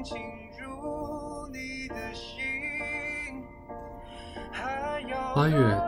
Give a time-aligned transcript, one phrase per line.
[0.00, 0.16] 能进
[0.58, 2.40] 入你的心？
[4.50, 5.78] 还要八月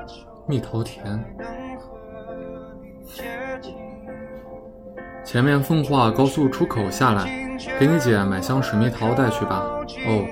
[0.46, 1.02] 蜜桃田，
[1.38, 1.46] 能
[1.78, 2.34] 和
[2.82, 3.22] 你接
[3.62, 3.74] 近？
[5.24, 7.24] 前面奉化高速出口下来，
[7.80, 9.62] 给你姐买箱水蜜桃带去吧。
[10.06, 10.26] 哦。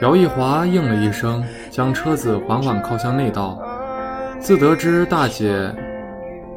[0.00, 3.60] 姚一华应了一声，将车子缓缓靠向内道。
[4.38, 5.74] 自得知大姐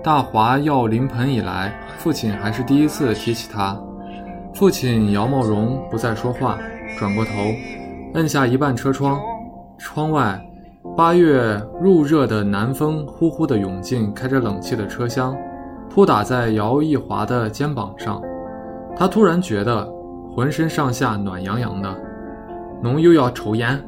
[0.03, 3.75] 大华要临盆以来，父亲还是第一次提起她。
[4.61, 6.55] 父亲姚茂荣不再说话，
[6.99, 7.31] 转过头，
[8.13, 9.19] 摁下一半车窗。
[9.79, 10.39] 窗外，
[10.95, 15.35] 八月入热的南风呼呼地涌进开着冷气的车厢，
[15.89, 18.21] 扑打在姚一华的肩膀上。
[18.95, 19.91] 他突然觉得
[20.31, 21.91] 浑身上下暖洋洋的。
[22.83, 23.83] 侬又要抽烟？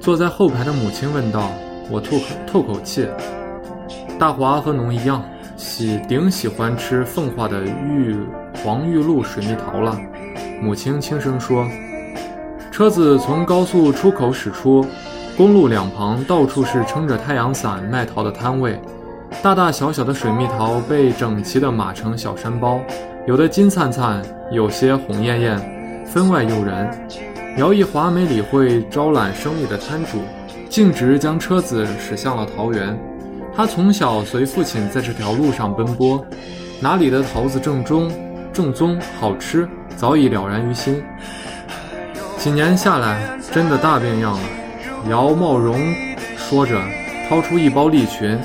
[0.00, 1.48] 坐在后排的母亲问道。
[1.88, 3.06] 我吐口吐口气。
[4.18, 5.22] 大华和侬一样，
[5.56, 8.16] 喜顶喜欢吃奉化的玉
[8.62, 9.98] 黄玉露水蜜桃了。
[10.60, 11.66] 母亲轻声说。
[12.72, 14.84] 车子从高速出口驶出，
[15.36, 18.80] 公路两旁到处是撑着太阳伞卖桃的摊位，
[19.44, 22.80] 大大小小的水蜜桃被整齐地码成小山包，
[23.28, 26.90] 有的金灿灿，有些红艳艳，分外诱人。
[27.56, 30.18] 姚一华没理会招揽生意的摊主，
[30.68, 32.98] 径直将车子驶向了桃园。
[33.56, 36.24] 他从小随父亲在这条路上奔波，
[36.80, 38.10] 哪里的桃子正宗、
[38.52, 41.00] 正宗好吃，早已了然于心。
[42.36, 44.40] 几年下来，真的大变样了。
[45.08, 45.78] 姚茂荣
[46.36, 46.80] 说着，
[47.28, 48.36] 掏出一包利群，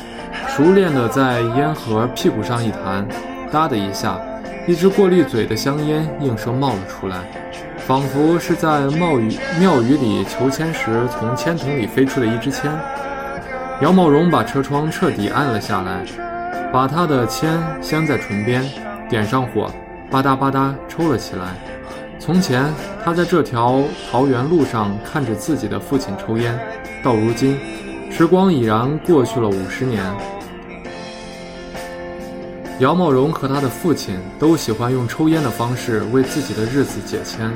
[0.47, 3.08] 熟练地在烟盒屁股上一弹，
[3.52, 4.20] 哒的一下，
[4.68, 7.18] 一支过滤嘴的香烟应声冒了出来。
[7.80, 12.72] 仿佛是在庙宇庙宇里求签时从签筒里飞出的一支签。
[13.81, 16.03] 姚茂荣把车窗彻底按了下来，
[16.73, 18.62] 把他的签镶在唇边，
[19.07, 19.72] 点上火，
[20.12, 21.56] 吧嗒吧嗒抽了起来。
[22.19, 22.66] 从前
[23.01, 23.81] 他在这条
[24.12, 26.59] 桃园路上看着自己的父亲抽烟，
[27.01, 27.57] 到如今，
[28.12, 30.03] 时光已然过去了五十年。
[32.79, 37.50] 姚茂荣和他的父亲都喜欢用抽烟的方式为自己的日子解签。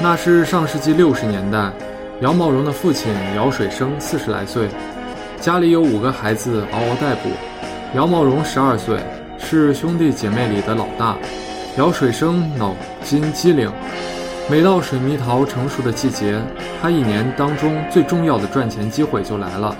[0.00, 1.72] 那是上世纪六十年代，
[2.20, 4.68] 姚茂荣的父亲姚水生四十来岁，
[5.44, 7.28] 家里有五个孩子嗷嗷待哺。
[7.94, 8.98] 姚茂荣十二岁，
[9.36, 11.18] 是兄弟姐妹里的老大。
[11.76, 13.70] 姚水生脑筋机灵，
[14.50, 16.40] 每到水蜜桃成熟的季节，
[16.80, 19.76] 他一年当中最重要的赚钱机会就来了。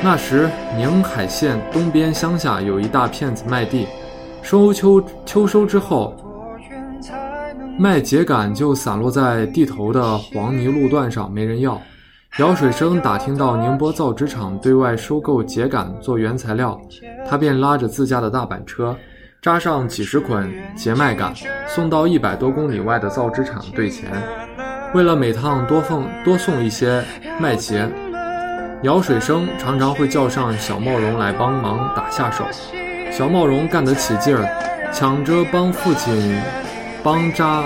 [0.00, 3.88] 那时，宁海县东边乡下有一大片子麦地，
[4.42, 6.14] 收秋秋收之后，
[7.76, 11.82] 麦秸秆就散落在地头的黄泥路段上，没人要。
[12.38, 16.80] 姚水生打听到宁波造纸厂对外收购秸秆做原材料，
[17.28, 18.96] 他便拉着自家的大板车，
[19.42, 21.34] 扎上几十捆秸麦秆，
[21.66, 24.10] 送到一百多公里外的造纸厂兑钱。
[24.94, 27.02] 为了每趟多奉多送一些
[27.40, 27.90] 麦秸。
[28.82, 32.44] 姚水生常常会叫上小茂荣来帮忙打下手，
[33.12, 34.48] 小茂荣干得起劲儿，
[34.92, 36.40] 抢着帮父亲
[37.02, 37.64] 帮扎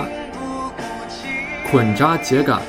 [1.71, 2.59] 捆扎秸秆，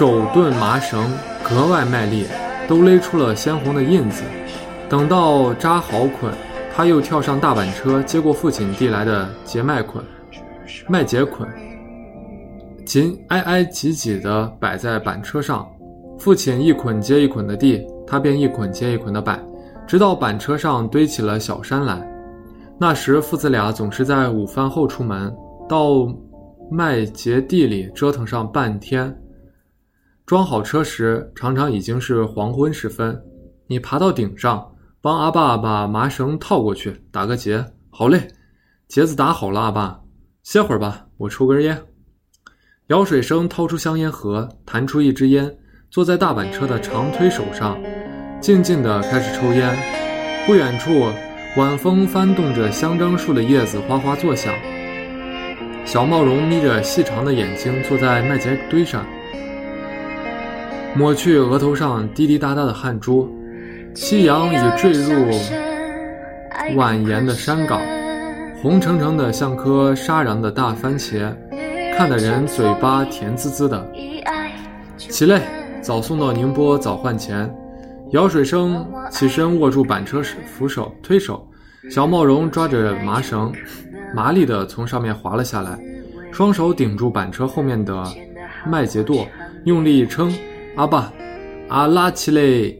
[0.00, 1.12] 手顿麻绳
[1.44, 2.24] 格外卖力，
[2.66, 4.22] 都勒出了鲜红的印子。
[4.88, 6.32] 等到扎好捆，
[6.74, 10.02] 他又跳上大板车，接过父亲递来的结麦捆、
[10.88, 11.46] 麦秸捆，
[12.86, 15.68] 紧挨挨挤挤地摆在板车上。
[16.18, 19.38] 父亲一捆接一捆的递，他便一捆接一捆的摆，
[19.86, 22.00] 直到板车上堆起了小山来。
[22.78, 25.30] 那时父子俩总是在午饭后出门，
[25.68, 26.08] 到
[26.70, 29.14] 麦秸地里折腾上半天。
[30.30, 33.20] 装好车时，常常已经是黄昏时分。
[33.66, 34.64] 你爬到顶上，
[35.00, 37.66] 帮阿爸把麻绳套过去，打个结。
[37.90, 38.28] 好嘞，
[38.86, 40.00] 结子打好了，阿爸，
[40.44, 41.82] 歇会儿吧，我抽根烟。
[42.90, 45.52] 姚水生掏出香烟盒，弹出一支烟，
[45.90, 47.76] 坐在大板车的长推手上，
[48.40, 49.76] 静静地开始抽烟。
[50.46, 51.08] 不远处，
[51.56, 54.54] 晚风翻动着香樟树的叶子，哗哗作响。
[55.84, 59.04] 小茂荣眯着细长的眼睛，坐在麦秸堆上，
[60.94, 63.28] 抹去额头上滴滴答答的汗珠。
[63.94, 65.30] 夕阳已坠入
[66.76, 67.80] 蜿蜒的山岗，
[68.62, 71.34] 红澄澄的像颗沙瓤的大番茄，
[71.96, 73.92] 看得人嘴巴甜滋滋的。
[74.96, 75.42] 起来，
[75.80, 77.52] 早送到宁波，早换钱。
[78.10, 81.44] 姚水生起身握住板车扶手推手，
[81.90, 83.52] 小茂荣抓着麻绳，
[84.14, 85.78] 麻利地从上面滑了下来，
[86.30, 88.04] 双手顶住板车后面的
[88.66, 89.26] 麦秸垛，
[89.64, 90.32] 用力一撑。
[90.80, 91.12] 阿爸，
[91.68, 92.74] 阿拉起来！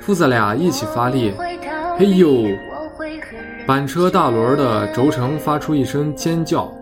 [0.00, 1.34] 父子俩一起发力，
[1.98, 2.46] 嘿呦！
[3.66, 6.72] 板车大轮的轴承发出一声尖叫，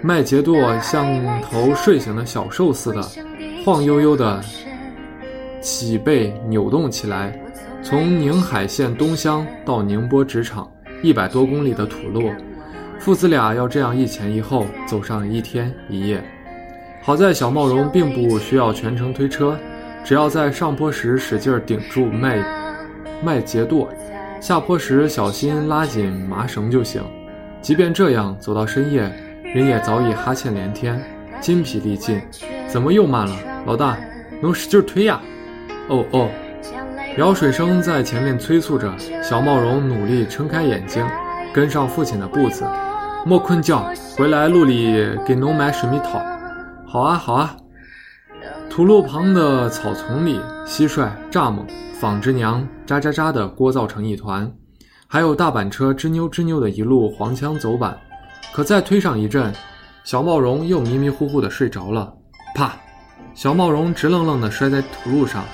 [0.00, 1.06] 麦秸垛像
[1.42, 3.02] 头睡醒的小兽似的，
[3.62, 4.40] 晃悠悠的
[5.60, 7.38] 脊背扭动起来。
[7.82, 10.66] 从宁海县东乡到宁波纸厂，
[11.02, 12.32] 一百多公里的土路，
[12.98, 16.24] 父子俩要这样一前一后走上一天一夜。
[17.02, 19.54] 好在小茂荣并不需要全程推车。
[20.04, 22.36] 只要在上坡时使劲顶住麦
[23.22, 23.88] 麦秸垛，
[24.38, 27.02] 下坡时小心拉紧麻绳就行。
[27.62, 29.10] 即便这样，走到深夜，
[29.42, 31.02] 人也早已哈欠连天，
[31.40, 32.20] 筋疲力尽。
[32.68, 33.34] 怎么又慢了？
[33.64, 33.96] 老大，
[34.42, 35.18] 能使劲推呀！
[35.88, 36.28] 哦哦，
[37.16, 38.92] 姚水生在前面催促着，
[39.22, 41.02] 小茂荣努力撑开眼睛，
[41.54, 42.62] 跟上父亲的步子。
[43.24, 43.82] 莫困觉，
[44.18, 46.20] 回来路里给侬买水蜜桃。
[46.86, 47.56] 好啊，好啊。
[48.74, 51.64] 土路旁的草丛里，蟋蟀、蚱蜢、
[52.00, 54.52] 纺织娘喳喳喳的聒噪成一团，
[55.06, 57.96] 还有大板车吱扭吱扭的一路黄腔走板。
[58.52, 59.54] 可再推上一阵，
[60.02, 62.12] 小茂荣又迷迷糊糊的睡着了。
[62.56, 62.74] 啪！
[63.32, 65.44] 小茂荣直愣愣的摔在土路上，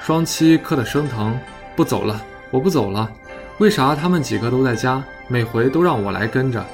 [0.00, 1.36] 双膝磕得生疼。
[1.74, 2.22] 不走了，
[2.52, 3.10] 我不走了。
[3.58, 6.64] 为啥他们几个都在家，每回都让我来跟着？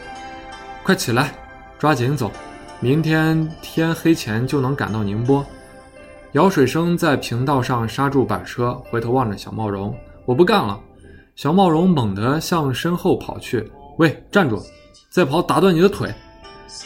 [0.82, 1.32] 快起来，
[1.78, 2.30] 抓紧走，
[2.78, 5.42] 明天天黑前就能赶到宁波。
[6.34, 9.96] 姚水生在平道上刹住板车，回头望着小茂荣
[10.26, 10.80] ：“我不干了！”
[11.36, 14.60] 小茂荣猛地向身后跑去：“喂，站住！
[15.10, 16.12] 再跑打断你的腿！”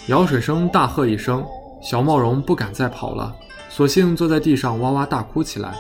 [0.09, 1.43] 姚水生大喝一声，
[1.81, 3.35] 小茂荣不敢再跑了，
[3.71, 5.75] 索性坐在地上哇哇大哭起来。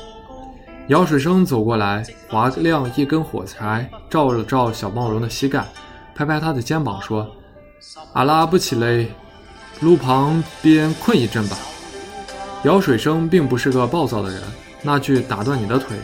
[0.87, 5.62] 姚水生走过来，划亮一根火柴，照了照小茂荣的膝盖，
[6.14, 7.31] 拍拍他的肩膀说
[8.14, 9.06] ：“阿拉不起来，
[9.81, 11.59] 路旁边困一阵吧。”
[12.64, 14.43] 姚水生并不是个暴躁的人，
[14.82, 15.96] 那句打断你的腿，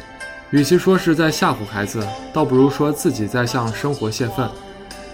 [0.51, 4.49] 与其说是在吓唬孩子，倒不如说自己在向生活泄愤。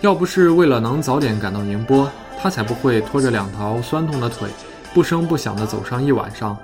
[0.02, 4.48] 要不是为了能早点赶到宁波，他才不会拖着两条酸痛的腿，
[4.92, 6.56] 不声不响地走上一晚上。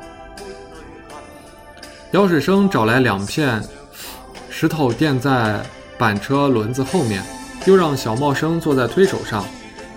[2.12, 3.62] 姚水生找来两片
[4.50, 5.64] 石头垫在
[5.98, 7.22] 板车轮子后面，
[7.64, 9.42] 又让小茂生坐在推手上，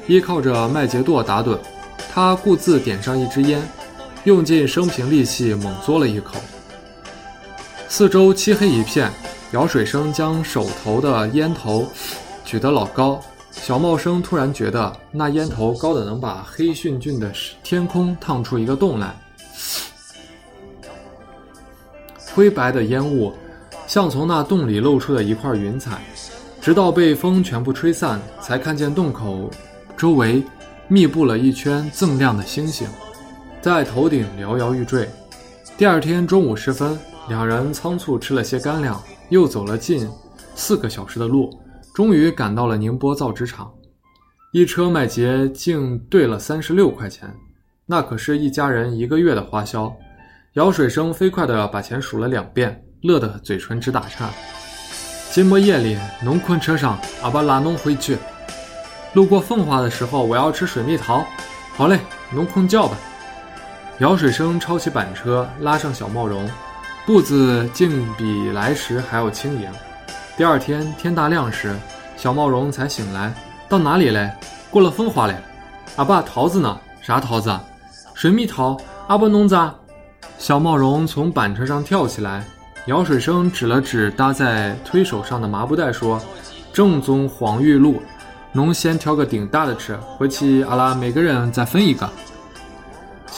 [0.07, 1.57] 依靠着麦秸垛打盹。
[2.11, 3.61] 他故自点上一支烟。
[4.25, 6.35] 用尽生平力气，猛嘬了一口。
[7.87, 9.11] 四周漆黑一片，
[9.51, 11.87] 姚水生将手头的烟头
[12.45, 13.19] 举得老高。
[13.51, 17.31] 小茂生突然觉得那烟头高的能把黑黢黢的
[17.63, 19.15] 天空烫出一个洞来。
[22.31, 23.33] 灰白的烟雾
[23.87, 25.99] 像从那洞里露出的一块云彩，
[26.61, 29.49] 直到被风全部吹散，才看见洞口
[29.97, 30.43] 周围
[30.87, 32.87] 密布了一圈锃亮的星星。
[33.61, 35.09] 在头顶摇摇欲坠。
[35.77, 36.97] 第二天中午时分，
[37.27, 40.09] 两人仓促吃了些干粮，又走了近
[40.55, 41.49] 四个小时的路，
[41.93, 43.69] 终于赶到了宁波造纸厂。
[44.53, 47.33] 一车麦秸竟兑了三十六块钱，
[47.85, 49.93] 那可是一家人一个月的花销。
[50.53, 54.29] 姚水生飞快地把钱数了两遍，乐得嘴唇直打颤。
[55.31, 58.17] 今末夜里，农困车上，阿巴拉侬回去。
[59.13, 61.23] 路过奉化的时候，我要吃水蜜桃。
[61.73, 61.99] 好嘞，
[62.33, 62.97] 农困叫吧。
[63.99, 66.49] 姚水生抄起板车，拉上小茂荣，
[67.05, 69.69] 步子竟比来时还要轻盈。
[70.37, 71.75] 第二天天大亮时，
[72.15, 73.33] 小茂荣才醒来。
[73.67, 74.31] 到哪里嘞？
[74.69, 75.35] 过了风华嘞。
[75.97, 76.79] 阿爸，桃子呢？
[77.01, 77.53] 啥桃子？
[78.13, 78.79] 水蜜桃。
[79.07, 79.59] 阿爸，弄子。
[80.37, 82.41] 小茂荣从板车上跳起来。
[82.85, 86.21] 姚水生指了指搭在推手上的麻布袋，说
[86.71, 88.01] ：“正宗黄玉露，
[88.53, 92.09] 侬先挑个顶大的吃，回去阿拉每个人再分一个。”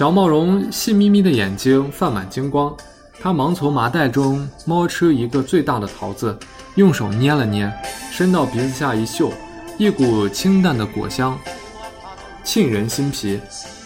[0.01, 2.75] 小茂荣细眯眯的眼睛泛满金光，
[3.21, 6.35] 他忙从麻袋中摸出一个最大的桃子，
[6.73, 7.71] 用手捏了捏，
[8.11, 9.31] 伸到鼻子下一嗅，
[9.77, 11.37] 一股清淡的果香
[12.43, 13.39] 沁人心脾。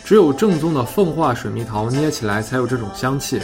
[0.06, 3.42] 只有正宗的奉化水蜜桃捏起来才有这种香气，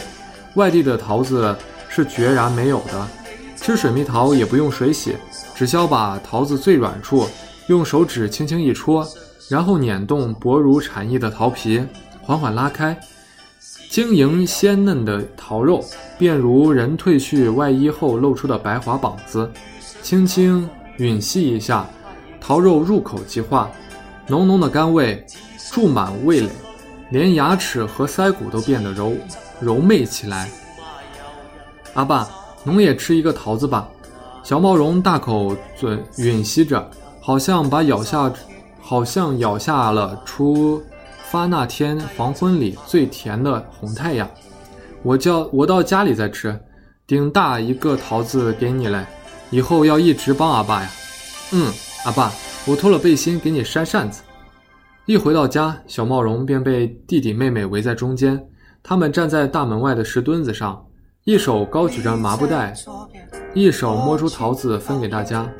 [0.54, 1.54] 外地的桃子
[1.90, 3.06] 是决然没有的。
[3.54, 5.14] 吃水蜜桃也不用水洗，
[5.54, 7.28] 只需要把桃子最软处
[7.66, 9.06] 用手指轻轻一戳，
[9.50, 11.84] 然后捻动薄如蝉翼的桃皮，
[12.22, 12.98] 缓缓拉开，
[13.90, 15.84] 晶莹鲜嫩的桃肉
[16.18, 19.50] 便如人褪去外衣后露出的白滑膀子，
[20.02, 21.86] 轻轻吮吸一下，
[22.40, 23.70] 桃肉入口即化，
[24.26, 25.26] 浓浓的甘味
[25.70, 26.48] 注满味蕾，
[27.10, 29.12] 连牙齿和腮骨都变得柔
[29.60, 30.48] 柔媚起来。
[31.94, 32.28] 阿爸。
[32.64, 33.88] 侬也吃一个桃子吧，
[34.44, 36.88] 小毛绒大口嘴吮吸着，
[37.20, 38.32] 好像把咬下，
[38.80, 40.80] 好像咬下了出
[41.32, 44.30] 发那天黄昏里最甜的红太阳。
[45.02, 46.60] 我叫我到家里再吃，
[47.06, 49.06] 顶大一个桃子给你嘞，
[49.48, 50.90] 以后要一直帮阿爸呀。
[51.52, 51.72] 嗯，
[52.04, 52.30] 阿爸，
[52.66, 54.20] 我脱了背心给你扇扇子。
[55.06, 58.38] 一回到家，小毛绒便被弟弟妹妹围在中间，
[58.82, 60.84] 他们站在大门外的石墩子上。
[61.24, 62.74] 一手高举着麻布袋，
[63.54, 65.50] 一手摸出桃子分给大家，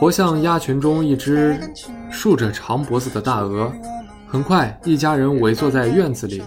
[0.00, 1.56] 活像鸭群中一只
[2.10, 3.72] 竖着长脖子的大鹅。
[4.32, 6.42] 很快，一家人围坐在院子里，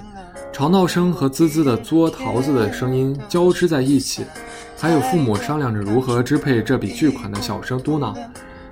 [0.52, 4.26] 吵闹声和滋滋的嘬桃子的声音交织在一起，
[4.76, 8.16] 还有父母商量着如何支配这笔巨款的小声嘟囔，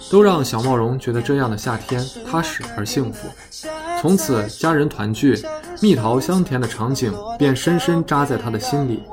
[0.10, 3.28] 都让小茂荣觉得这样的夏天踏实而幸福。
[4.02, 5.40] 从此，家人团聚、
[5.80, 9.04] 蜜桃香甜的场景便深深扎在他的心里。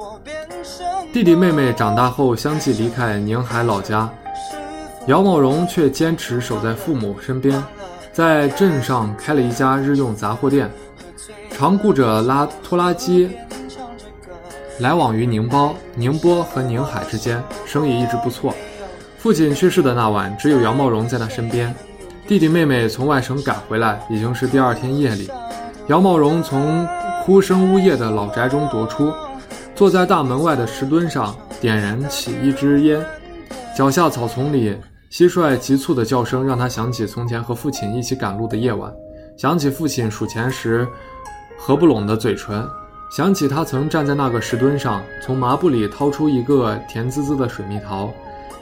[1.12, 4.08] 弟弟妹妹长大后相继离开宁海老家，
[5.08, 7.62] 姚茂荣却坚持守在父母身边，
[8.12, 10.70] 在镇上开了一家日用杂货店，
[11.56, 13.30] 常雇着拉拖拉机，
[14.80, 18.54] 来往于宁波、宁波和宁海之间，生意一直不错。
[19.18, 21.74] 父亲去世的那晚，只有姚茂荣在他身边。
[22.26, 25.30] 弟弟妹妹从外省赶回来，已经是第二天夜里。
[25.88, 26.86] 姚茂荣从
[27.24, 29.12] 哭声呜咽的老宅中踱出。
[29.74, 33.02] 坐在大门外的石墩上，点燃起一支烟。
[33.76, 34.76] 脚下草丛里，
[35.10, 38.92] 蟋蟀急促的叫声让他想起从前和父亲一起赶路的夜晚，
[39.36, 40.86] 想起父亲数钱时
[41.58, 42.64] 合不拢的嘴唇，
[43.10, 48.08] 想起他曾站在那个石墩上，从麻布里掏出一个甜滋滋的水蜜桃。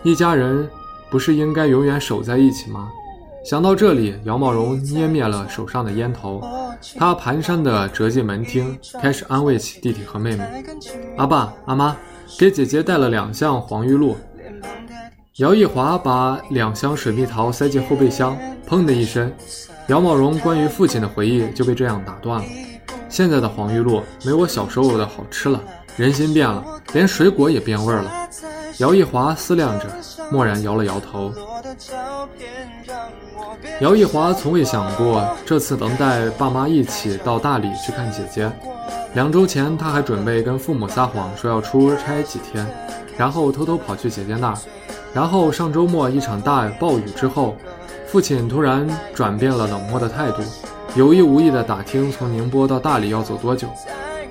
[0.03, 0.67] 一家人
[1.11, 2.89] 不是应该永远守在一起吗？
[3.45, 6.43] 想到这里，姚茂荣捏灭了手上的烟头。
[6.97, 10.65] 他蹒跚地折进门厅，开始安慰起弟弟和妹妹
[11.19, 11.95] ：“阿爸、阿妈，
[12.39, 14.17] 给姐姐带了两箱黄玉露。”
[15.39, 18.37] 姚一华把两箱水蜜桃塞进后备箱，
[18.69, 19.33] 砰的一声，
[19.87, 22.45] 姚茂荣关于父亲的回忆就被这样打断了。
[23.09, 25.63] 现在的黄玉露没我小时候的好吃了，
[25.97, 28.29] 人心变了，连水果也变味了。
[28.79, 29.87] 姚一华思量着，
[30.33, 31.33] 蓦然摇了摇头。
[33.81, 38.51] 姚一华从未想过这次能带爸妈一起到大理去看姐姐。
[39.15, 42.67] 两周前，他还准备跟父母撒谎说要出差几天，
[43.17, 44.59] 然后偷偷跑去姐姐那儿。
[45.13, 47.57] 然后上周末一场大暴雨之后，
[48.07, 50.43] 父亲突然转变了冷漠的态度，
[50.95, 53.69] 有意无意地打听从宁波到大理要走多久。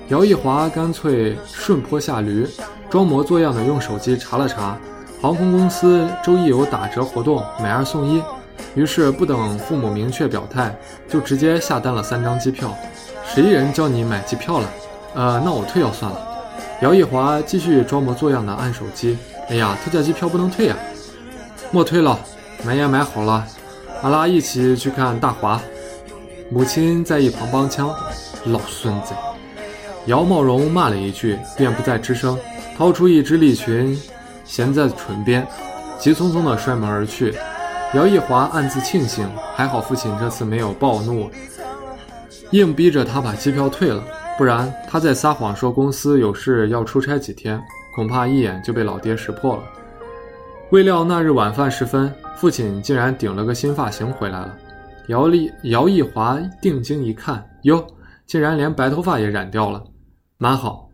[0.08, 2.48] 姚一华干脆顺坡下驴，
[2.88, 4.78] 装模作样的用手机查了查，
[5.20, 8.22] 航空公司周一有打折活动，买二送一。
[8.74, 10.74] 于是不等父母明确表态，
[11.08, 12.74] 就直接下单了三张机票。
[13.24, 14.70] 谁人教你买机票了？
[15.14, 16.18] 呃，那我退掉算了。
[16.80, 19.18] 姚一华继续装模作样的按手机。
[19.50, 20.76] 哎呀，特价机票不能退呀！
[21.70, 22.18] 莫退了，
[22.64, 23.46] 买也买好了。
[24.02, 25.60] 阿拉一起去看大华。
[26.50, 27.94] 母亲在一旁帮腔
[28.46, 29.14] ：“老孙子！”
[30.06, 32.38] 姚茂荣骂了一句，便不再吱声，
[32.76, 33.98] 掏出一支利群，
[34.44, 35.46] 衔在唇边，
[35.98, 37.34] 急匆匆地摔门而去。
[37.94, 41.30] 姚一华暗自庆幸，还好父亲这次没有暴怒，
[42.50, 44.02] 硬逼着他把机票退了，
[44.36, 47.62] 不然他再撒谎说公司有事要出差几天，
[47.98, 49.62] 恐怕一眼就被老爹识破了。
[50.70, 54.56] 未料那日晚饭时分，父亲竟然顶了个新发型回来了。
[55.08, 57.84] 姚丽、姚一华定睛一看，哟，
[58.24, 59.82] 竟然连白头发也染掉了，
[60.36, 60.88] 蛮好，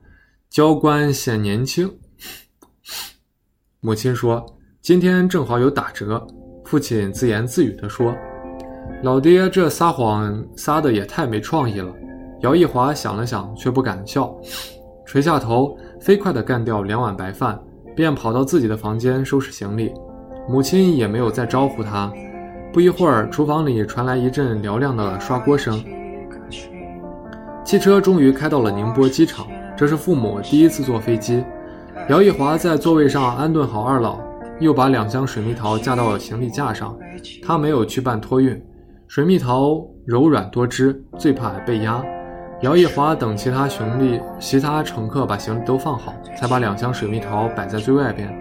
[0.48, 1.92] 教官显年轻。
[3.80, 4.42] 母亲说
[4.80, 6.26] ：“今天正好有打折。”
[6.64, 8.16] 父亲自言自语地说
[9.04, 11.94] ：“老爹这撒谎撒的也太没创意了。”
[12.40, 14.34] 姚一华想了想，却不敢笑，
[15.04, 17.58] 垂下头，飞快地干掉两碗白饭，
[17.96, 19.90] 便跑到自己的房间收拾行李。
[20.46, 22.12] 母亲也没有再招呼他。
[22.74, 25.82] 不一会儿，厨房里传来一阵嘹亮的刷锅声。
[27.64, 31.42] 汽车终于开到了宁波机场，这是父母第一次坐飞机。
[32.10, 34.18] 姚一华在座位上安顿好二老。
[34.60, 36.96] 又把两箱水蜜桃架到了行李架上，
[37.42, 38.62] 他没有去办托运。
[39.08, 42.04] 水蜜桃柔软多汁，最怕被压。
[42.64, 48.34] 姚一华等其他行李、其他乘客把行李都放好，才把两箱水蜜桃摆在最外边，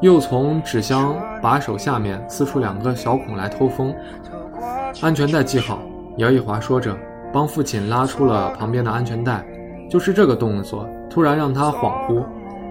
[0.00, 3.94] 又从纸箱把手下面撕出两个小孔来透风。
[5.02, 5.82] 安全带系好，
[6.16, 6.96] 姚一华说着，
[7.30, 9.44] 帮父亲拉出了旁边的安全带。
[9.86, 12.24] 就是这个动作，突然让他恍惚。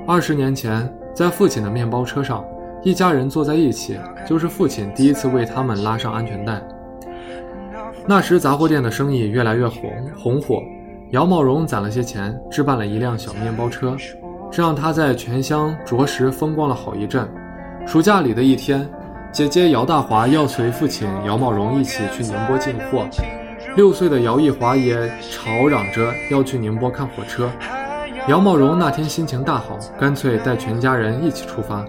[0.07, 2.43] 二十年前，在父亲的面包车上，
[2.81, 6.59] 一家人坐在一起，就是父亲第一次为他们拉上安全带。
[8.08, 10.62] 那时杂货店的生意越来越红红火，
[11.12, 13.96] 姚茂荣攒了些钱，置办了一辆小面包车，
[14.51, 17.27] 这让他在全乡着实风光了好一阵。
[17.86, 18.88] 暑假里的一天，
[19.31, 23.08] 姐姐姚大华要随父亲姚茂荣一起去宁波进货，
[23.75, 24.96] 六岁的姚艺华也
[25.29, 27.50] 吵嚷着要去宁波看火车。
[28.27, 31.86] 姚茂荣那天心情大好，干脆带全家人一起出发。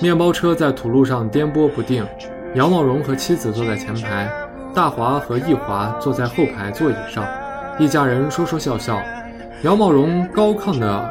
[0.00, 2.06] 面包车在土路上颠簸不定，
[2.54, 4.28] 姚茂荣和妻子坐在前排。
[4.74, 7.22] 大华和易华坐在后排座椅上，
[7.78, 8.98] 一家人说说笑笑。
[9.64, 11.10] 姚茂荣高亢的、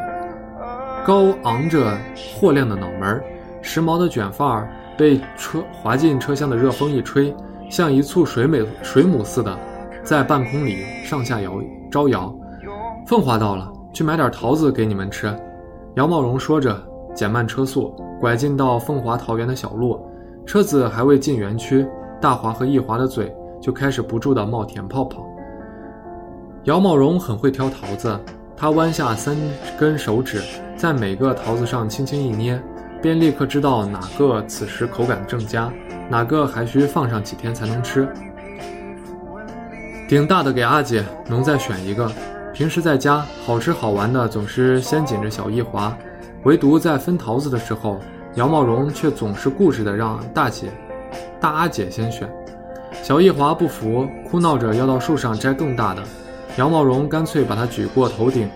[1.05, 1.95] 高昂着
[2.35, 3.21] 霍亮的脑门，
[3.61, 7.33] 时髦的卷发被车滑进车厢的热风一吹，
[7.69, 9.55] 像一簇水美水母似的，
[10.03, 11.53] 在半空里上下摇
[11.91, 12.33] 招摇。
[13.05, 15.31] 凤华到了，去买点桃子给你们吃。
[15.97, 16.75] 姚茂荣说着，
[17.13, 20.03] 减慢车速，拐进到凤华桃园的小路。
[20.47, 21.87] 车子还未进园区，
[22.19, 23.31] 大华和易华的嘴。
[23.61, 25.25] 就开始不住地冒甜泡泡。
[26.63, 28.19] 姚茂荣很会挑桃子，
[28.57, 29.37] 他弯下三
[29.79, 30.41] 根手指，
[30.75, 32.61] 在每个桃子上轻轻一捏，
[33.01, 35.71] 便立刻知道哪个此时口感正佳，
[36.09, 38.07] 哪个还需放上几天才能吃。
[40.07, 42.11] 顶大的给阿姐，能再选一个。
[42.53, 45.97] 平时在家，好吃好玩的总是先紧着小易华，
[46.43, 47.97] 唯独在分桃子的时候，
[48.35, 50.69] 姚茂荣却总是固执的让大姐、
[51.39, 52.29] 大阿姐先选。
[53.03, 56.03] 小易华不服，哭闹着要到树上摘更大的。
[56.57, 58.49] 杨茂荣干脆把它举过头顶，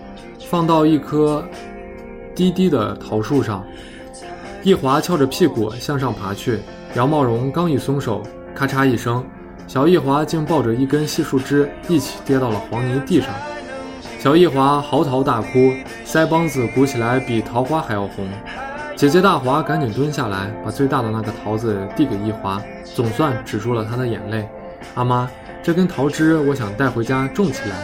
[0.50, 1.44] 放到一棵
[2.34, 3.64] 低低的桃树上。
[4.62, 6.58] 易华翘着屁股向上爬去，
[6.94, 8.22] 杨茂荣刚一松手，
[8.54, 9.24] 咔嚓一声，
[9.66, 13.30] 小易华竟抱着一根细树枝一起跌到了黄泥地上。
[14.18, 15.72] 小易华嚎啕大哭，
[16.04, 18.26] 腮帮子鼓起来比桃花还要红。
[18.96, 24.48] 姐姐大华赶紧蹲下来，把最大的那个桃子递给一华，总算止住了他的眼泪。
[24.94, 25.28] 阿妈，
[25.62, 27.76] 这根桃枝我想带回家种起来，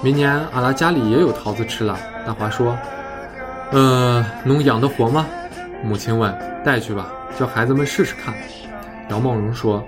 [0.00, 1.98] 明年阿拉家里也有桃子吃了。
[2.24, 2.78] 大华说
[3.72, 5.26] ：“呃，能养得活吗？”
[5.82, 6.32] 母亲问。
[6.62, 8.32] 带去吧，叫孩子们试试看。
[9.08, 9.82] 姚茂荣说：“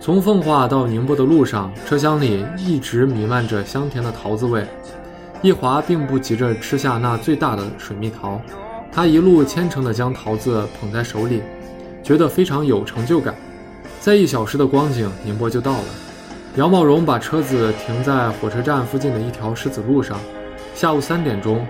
[0.00, 4.64] 从奉化到宁波的路上，车厢里一直弥漫着香甜的桃子味。
[5.42, 8.40] 一华并不急着吃下那最大的水蜜桃。”
[8.94, 11.42] 他一路虔诚地将桃子捧在手里，
[12.00, 13.34] 觉得非常有成就感。
[14.00, 15.84] 在一小时的光景，宁波就到了。
[16.54, 20.16] 姚茂荣把车子停在火车站附近的一条石子路上。
[20.76, 21.66] 下午三点钟，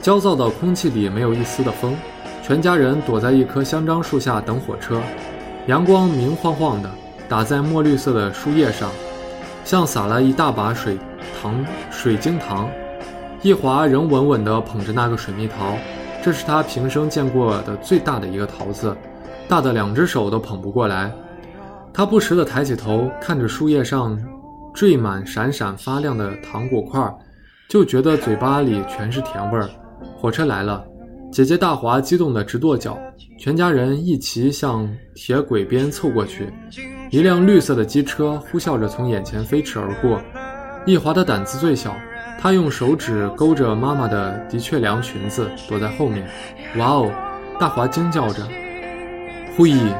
[0.00, 1.96] 焦躁的空气里没有一丝的风，
[2.42, 5.00] 全家人躲在一棵香樟树下等火车。
[5.68, 6.90] 阳光明晃晃的，
[7.28, 8.90] 打在墨绿色的树叶上，
[9.64, 10.98] 像撒了一大把水
[11.40, 12.68] 糖、水晶糖。
[13.42, 15.74] 易华仍稳稳地捧着那个水蜜桃，
[16.22, 18.94] 这是他平生见过的最大的一个桃子，
[19.48, 21.10] 大的两只手都捧不过来。
[21.92, 24.18] 他不时地抬起头，看着树叶上
[24.74, 27.02] 缀满闪闪发亮的糖果块，
[27.66, 29.70] 就觉得嘴巴里全是甜味儿。
[30.18, 30.84] 火车来了，
[31.32, 32.98] 姐姐大华激动得直跺脚，
[33.38, 36.52] 全家人一齐向铁轨边凑过去。
[37.10, 40.20] 一辆绿色的机车呼啸着从眼前飞驰而过。
[40.84, 41.96] 易华的胆子最小。
[42.42, 46.26] 他用手指勾着妈妈的的确良裙子，躲在后面。
[46.78, 47.12] 哇哦！
[47.60, 48.42] 大华惊叫着。
[49.54, 49.92] 呼咦！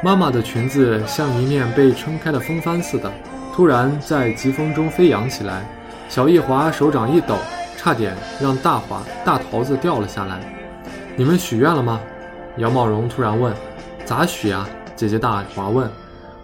[0.00, 3.10] 妈妈的裙子像一面被撑开的风帆似的，
[3.52, 5.68] 突然在疾风中飞扬起来。
[6.08, 7.34] 小易华手掌一抖，
[7.76, 10.38] 差点让大华大桃子掉了下来。
[11.16, 12.00] 你们许愿了吗？
[12.58, 13.52] 姚茂荣突然问。
[14.04, 14.68] 咋许啊？
[14.94, 15.90] 姐姐大华问。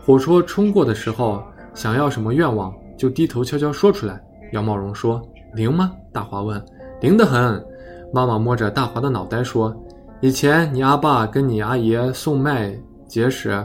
[0.05, 4.21] 火车冲过的时候，想要什么愿望，就低头悄悄说出来。
[4.51, 5.23] 姚茂荣说。
[5.57, 5.90] 灵吗？
[6.12, 6.62] 大华问。
[7.01, 7.64] 灵得很。
[8.12, 9.75] 妈妈摸着大华的脑袋说
[10.21, 13.64] ：“以前你阿爸跟你阿爷送麦秸时，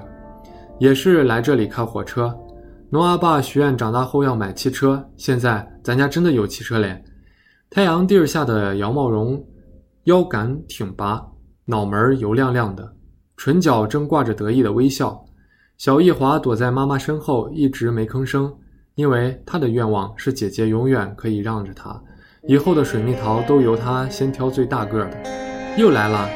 [0.79, 2.33] 也是来这里看火车。
[2.89, 7.03] 农阿爸许愿长大后要买汽车，现在咱家真的有汽车嘞。”
[7.69, 9.41] 太阳地儿下的姚茂荣，
[10.05, 11.21] 腰杆挺拔，
[11.65, 12.89] 脑门油亮亮的，
[13.35, 15.21] 唇角正挂着得意的微笑。
[15.77, 18.53] 小易华躲在妈妈身后，一直没吭声。
[18.95, 22.01] 因为他的愿望是姐姐永远可以让着他，
[22.47, 25.17] 以后的水蜜桃都由他先挑最大个的。
[25.77, 26.29] 又来了，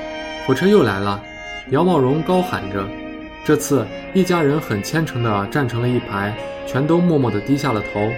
[0.47, 1.21] 火车又来了！
[1.71, 2.87] 姚茂荣高喊着，
[3.43, 6.33] 这次一家人很虔诚地站成了一排，
[6.65, 8.09] 全都默默地低下了头。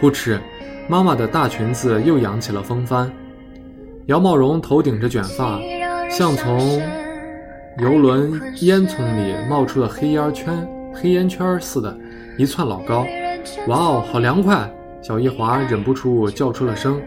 [0.00, 0.38] 呼哧，
[0.88, 3.10] 妈妈的大裙子又扬起了风帆。
[4.06, 5.58] 姚茂荣头顶着卷发，
[6.10, 6.82] 像从
[7.78, 11.98] 游轮烟囱里冒出的黑烟圈、黑烟圈似的，
[12.36, 13.06] 一窜老高。
[13.68, 14.70] 哇哦，好凉快！
[15.02, 17.00] 小一华忍不住叫出了声。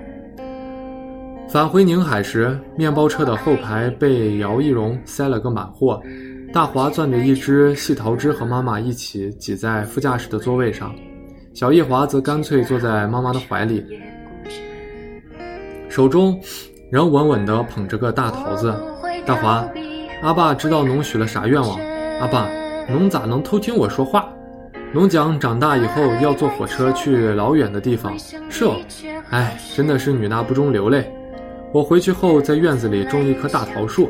[1.50, 6.02] 返回宁海时，面包车的后排被姚一荣塞了个满货。
[6.54, 10.94] 大华攥着一只细桃枝，和妈妈一起挤在副驾驶的座位上。
[11.54, 13.84] 小易华则干脆坐在妈妈的怀里，
[15.90, 16.40] 手中
[16.92, 18.74] 仍稳稳地捧着个大桃子。
[19.26, 19.68] 大华，
[20.22, 21.80] 阿爸知道侬许了啥愿望？
[22.20, 22.48] 阿爸，
[22.88, 24.30] 侬咋能偷听我说话？
[24.92, 28.18] 农讲长大以后要坐火车去老远的地方。
[28.50, 28.76] 是哦，
[29.30, 31.12] 哎，真的是女大不中留泪。
[31.72, 34.10] 我回去后，在院子里种一棵大桃树。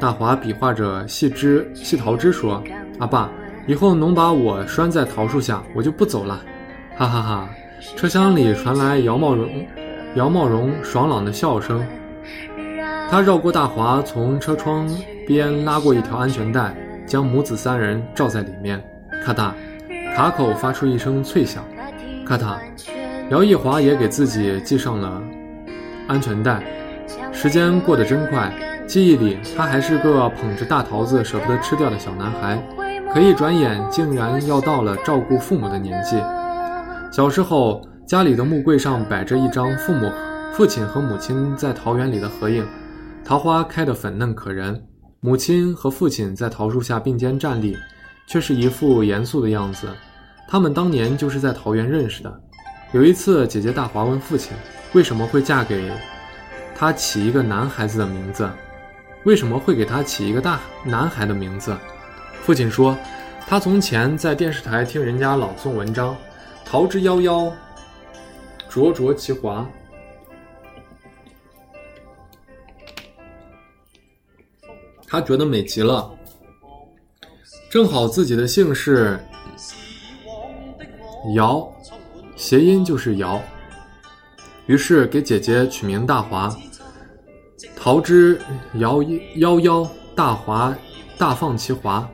[0.00, 2.62] 大华比划着细枝细桃枝说
[2.98, 3.30] ：“阿爸，
[3.68, 6.40] 以后侬把我拴在桃树下，我就不走了。”
[6.98, 7.48] 哈哈哈！
[7.96, 9.48] 车厢里传来姚茂荣、
[10.16, 11.84] 姚茂荣爽朗的笑声。
[13.08, 14.88] 他绕过大华，从车窗
[15.28, 16.74] 边拉过一条安全带，
[17.06, 18.82] 将母子三人罩在里面。
[19.24, 19.52] 咔嗒，
[20.18, 21.64] 卡口发出一声脆响。
[22.26, 22.58] 咔嗒，
[23.30, 25.22] 姚一华也给自己系上了
[26.08, 26.60] 安全带。
[27.32, 28.52] 时间过得真快，
[28.84, 32.60] 记忆里他还是个捧着大桃子舍不得吃掉的小男孩，
[33.14, 36.20] 可一转眼竟然要到了照顾父母的年纪。
[37.12, 40.10] 小时候，家里的木柜上摆着一张父母、
[40.52, 42.66] 父亲和母亲在桃园里的合影，
[43.24, 44.82] 桃花开得粉嫩可人，
[45.20, 47.76] 母亲和父亲在桃树下并肩站立，
[48.26, 49.86] 却是一副严肃的样子。
[50.50, 52.40] 他们当年就是在桃园认识的。
[52.92, 54.56] 有一次，姐姐大华问父亲，
[54.94, 55.92] 为什么会嫁给？
[56.74, 58.48] 他起一个男孩子的名字，
[59.24, 61.76] 为什么会给他起一个大男孩的名字？
[62.40, 62.96] 父亲说，
[63.46, 66.16] 他从前在电视台听人家朗诵文章
[66.64, 67.52] ，“桃之夭夭，
[68.70, 69.68] 灼灼其华”，
[75.06, 76.10] 他觉得美极了。
[77.68, 79.20] 正好自己的姓氏
[81.34, 81.66] 姚，
[82.36, 83.40] 谐音就是姚，
[84.66, 86.54] 于是给姐姐取名大华。
[87.76, 88.38] 桃之
[88.76, 89.02] 夭
[89.36, 90.74] 夭夭，大华
[91.18, 92.08] 大放其华。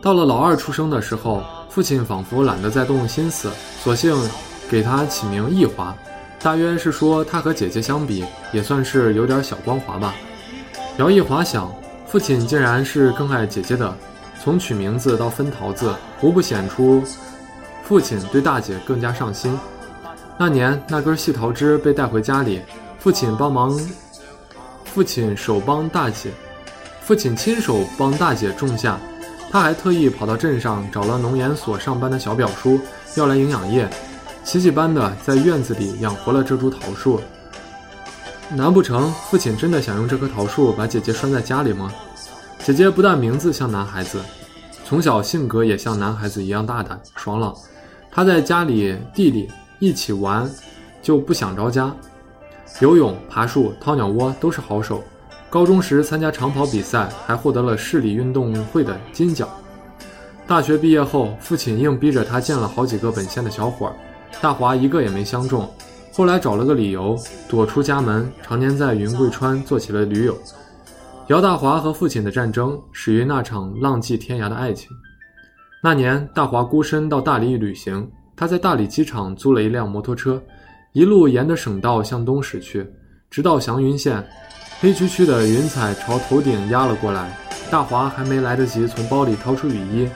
[0.00, 3.50] 到了老二出生的时候，父亲仿佛懒得再动心思，
[3.80, 4.16] 索性
[4.68, 5.96] 给他起名易华，
[6.40, 10.14] 大约是说他和姐姐相比，也算是有点小光华吧。
[10.98, 11.72] 姚易华想，
[12.06, 13.94] 父亲竟然是更爱姐姐的，
[14.42, 17.02] 从取名字到分桃子，无不显出
[17.92, 19.54] 父亲对大姐更加上心。
[20.38, 22.62] 那年那根细桃枝被带回家里，
[22.98, 23.78] 父亲帮忙。
[24.86, 26.30] 父亲手帮大姐，
[27.02, 28.98] 父亲亲手帮大姐种下，
[29.50, 32.80] 他还特意跑到镇上找了农研所上班的小表叔
[33.14, 33.86] 要来营养液，
[34.42, 37.20] 奇迹般的在院子里养活了这株桃树。
[38.48, 41.92] 难不成父亲真的想用这棵桃树把姐姐拴在家里吗？
[42.64, 44.18] 姐姐不但名字像男孩子，
[44.82, 47.54] 从小性格也像男孩子一样大胆爽朗，
[48.14, 50.48] 他在家里地里一起玩，
[51.00, 51.90] 就不想着家。
[52.80, 55.02] 游泳、爬树、掏鸟窝都是好手。
[55.48, 59.48] 高中时参加长跑比赛，还获得了市里运动会的金奖。
[60.46, 63.96] 大学毕业后，父亲硬逼着他见了好几个本县的小伙儿，
[64.42, 65.66] 大华一个也没相中。
[66.12, 70.36] 后来找了个理由，躲出家门，常年在云贵川做起了驴友。
[71.28, 74.90] 姚大华和父亲的战争始于那场浪迹天涯的爱情。
[75.84, 80.40] 那年，大华孤身到大理旅行，他在大理机场租了一辆摩托车。
[80.92, 82.88] 一路沿着省道向东驶去，
[83.28, 84.24] 直到祥云县，
[84.80, 87.36] 黑黢黢的云彩朝头顶压了过来。
[87.68, 90.08] 大华还没来得及从包里掏出雨衣，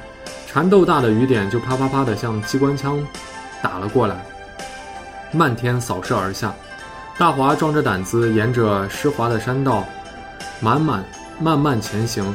[0.46, 3.04] 蚕豆大的雨点就啪啪啪地像机关枪
[3.60, 4.24] 打了过来，
[5.32, 6.54] 漫天扫射而下。
[7.18, 9.84] 大华壮着胆子沿着湿滑的山道，
[10.60, 11.04] 满满
[11.40, 12.32] 慢慢前行。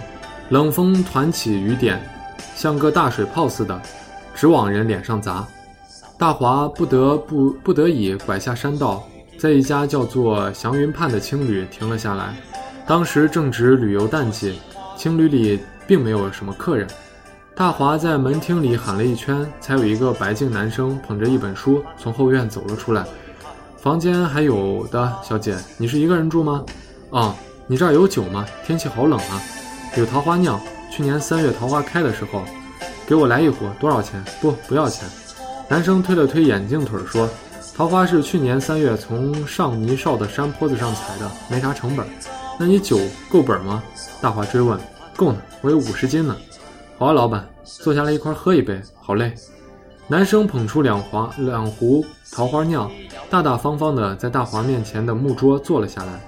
[0.50, 1.98] 冷风团起雨点，
[2.62, 3.82] 像个大水泡似的，
[4.36, 5.43] 直往人脸上砸。
[6.15, 9.02] 大华不得不不得已拐下山道，
[9.39, 12.36] 在一家叫做祥云畔的青旅停了下来。
[12.86, 14.60] 当时正值旅游淡季，
[14.95, 16.88] 青旅里并没有什么客人。
[17.56, 23.04] 大华在门厅里喊了一圈，才有一个白净男生捧着一本书从后院走了出来。
[23.76, 26.63] 房间还有的，小姐，你是一个人住吗？
[27.10, 28.45] 啊，你这儿有酒吗？
[28.63, 29.41] 天气好冷啊。
[29.97, 30.62] 有桃花酿，
[30.92, 32.44] 去年三月桃花开的时候，
[33.08, 34.22] 给我来一壶，多少钱？
[34.42, 35.08] 不，不要钱。
[35.70, 37.30] 男生推了推眼镜腿，说
[37.74, 42.06] ：“桃花是去年三月从上泥哨的山坡子上采的，没啥成本。
[42.60, 43.00] 那你酒
[43.32, 43.82] 够本吗？”
[44.20, 44.78] 大华追问
[45.16, 46.36] ：“够呢，我有五十斤呢。”
[47.00, 49.34] 好啊，老板，坐下来一块喝一杯，好嘞。
[50.10, 52.92] 男生捧出两华两壶桃花酿，
[53.30, 56.20] 大大方方的在大华面前的木桌坐了下来。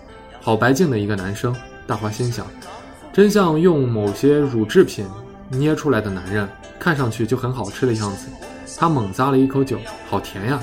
[0.42, 1.54] 好白净的一个男生，
[1.86, 2.48] 大华心想，
[3.14, 5.06] 真像用某些乳制品
[5.48, 6.50] 捏出来的男人，
[6.80, 8.28] 看上去就很好吃的样子。
[8.76, 9.78] 他猛咂了一口酒，
[10.10, 10.60] 好甜呀！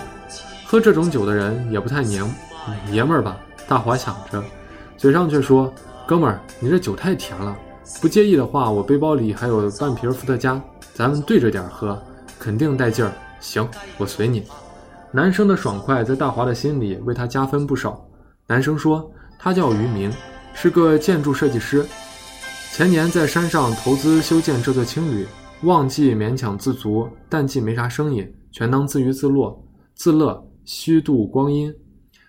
[0.66, 2.28] 喝这种酒的人也不太娘
[2.90, 3.36] 爷们儿吧？
[3.68, 4.42] 大华想着，
[4.96, 5.72] 嘴上却说
[6.08, 7.56] ：“哥们儿，你这酒太甜了，
[8.02, 10.60] 不介意的话，我背包里还有半瓶伏特加，
[10.92, 11.96] 咱们对着点喝。”
[12.36, 14.42] 肯定带劲儿，行，我随你。
[15.12, 18.02] 男生的爽快在大华的心里为他加分不少。
[18.46, 19.08] 男生说，
[19.38, 20.10] 他叫于明，
[20.54, 21.86] 是个建筑设计师，
[22.72, 25.26] 前年在山上投资修建这座青旅，
[25.64, 29.54] 旺季勉强自足，淡季没啥生意，全当自娱自乐，
[29.94, 31.74] 自乐虚度光阴。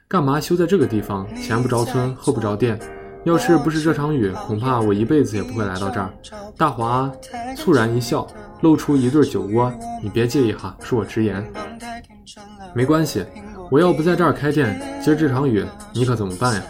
[0.07, 1.25] 干嘛修在这个地方？
[1.35, 2.77] 前不着村，后不着店。
[3.23, 6.11] 要是不是这场雨，恐怕我一辈子也不会来到这儿。
[6.57, 7.09] 大华
[7.55, 8.27] 猝然一笑。
[8.61, 9.73] 露出一对酒窝，
[10.03, 11.43] 你别介意哈，恕我直言。
[12.75, 13.25] 没关系，
[13.71, 16.63] 我要不在这儿开店，今儿这场雨你可怎么办呀？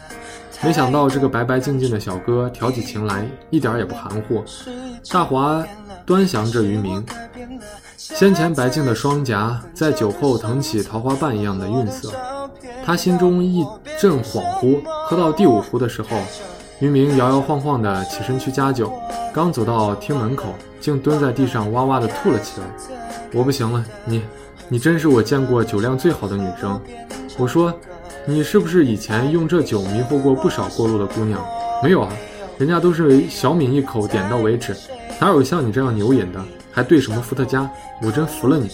[0.64, 4.44] 没想到这个白白净净的小哥挑起情来，一点也不含糊。
[5.12, 5.66] 大华
[6.06, 7.04] 端详着于明，
[7.98, 12.12] 先前白净的双颊在酒后腾起桃花瓣一样的晕色，
[12.86, 13.66] 他心中一
[14.00, 14.82] 阵恍惚。
[15.06, 16.18] 喝到第五壶的时候，
[16.80, 18.94] 于明摇摇晃晃地起身去加酒，
[19.34, 20.54] 刚走到厅门口。
[20.80, 22.66] 竟蹲在地上哇哇地吐了起来。
[23.36, 24.24] 我不行了，你，
[24.68, 26.82] 你真是我见过酒量最好的女生。
[27.38, 27.72] 我说，
[28.26, 31.44] 你是不是以前用这酒迷惑过不少过路的姑娘？
[31.82, 32.14] 没有啊，
[32.60, 34.76] 人家都是小抿一口，点到为止，
[35.20, 36.40] 哪有像你这样牛饮的？
[36.72, 37.70] 还兑什么伏特加？
[38.02, 38.70] 我真服了你。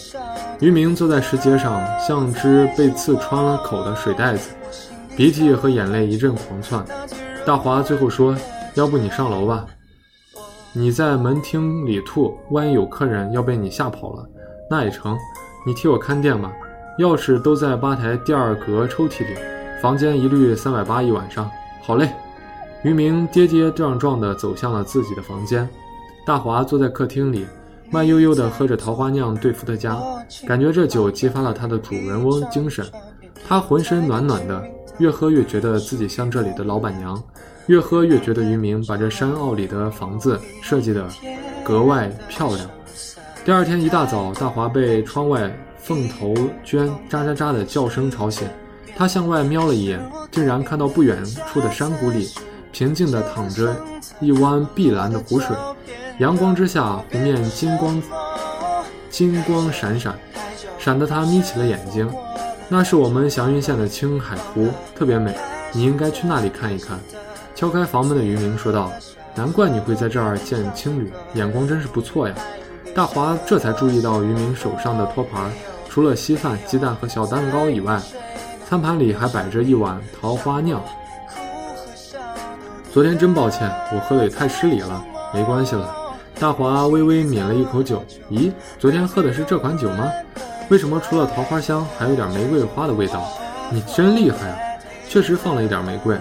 [0.59, 4.49] 于明坐在石阶上，像只被刺穿了口的水袋子，
[5.15, 6.83] 鼻涕和眼泪一阵狂窜。
[7.45, 8.35] 大华最后说
[8.75, 9.65] ：“要不你上楼吧。”
[10.73, 14.27] 你在门厅里吐，万一有客人要被你吓跑了，
[14.69, 15.17] 那也成。
[15.65, 16.51] 你替我看店吧，
[16.99, 19.35] 钥匙都在吧台第二格抽屉里。
[19.81, 21.49] 房间一律三百八一晚上。
[21.81, 22.11] 好嘞。
[22.83, 25.67] 于明跌跌撞撞地走向了自己的房间。
[26.25, 27.45] 大华坐在客厅里，
[27.89, 29.97] 慢悠悠地喝着桃花酿兑伏特加，
[30.47, 32.85] 感觉这酒激发了他的主人翁精神。
[33.47, 34.63] 他浑身暖暖的，
[34.99, 37.21] 越喝越觉得自己像这里的老板娘。
[37.65, 41.05] 越喝越觉得于明把这山坳里的房子设计得
[41.65, 42.69] 格外漂亮。
[43.43, 48.47] 第二天一大早，大华被窗外凤头鹃喳喳喳的叫声吵醒。
[48.95, 49.99] 他向外瞄了一眼，
[50.31, 52.31] 竟然看到不远处的山谷里
[52.71, 53.75] 平静地躺着
[54.19, 55.55] 一湾碧蓝的湖水。
[56.19, 58.01] 阳光之下，湖面金光
[59.11, 60.17] 金光闪闪，
[60.79, 62.11] 闪得他眯起了眼睛。
[62.69, 65.33] 那是我们祥云县的青海湖，特别美，
[65.71, 66.99] 你应该去那里看一看。
[67.53, 68.91] 敲开房门的渔民说道
[69.35, 72.35] ：“难怪你会在这儿见青旅，眼光真是不错呀。”
[72.95, 75.51] 大华这才注意到渔民手上的托盘，
[75.89, 78.01] 除了稀饭、鸡蛋和小蛋糕以外，
[78.67, 80.81] 餐盘里还摆着一碗桃花酿。
[82.91, 85.03] 昨天真抱歉，我喝的也太失礼了。
[85.33, 85.95] 没关系了。
[86.39, 90.09] 大华微微抿了一口酒，咦，昨天喝的是这款酒吗？
[90.69, 93.27] 为什么除了桃花香，还有点玫瑰花的味道？
[93.69, 94.57] 你真厉害啊！
[95.07, 96.17] 确实放了一点玫瑰。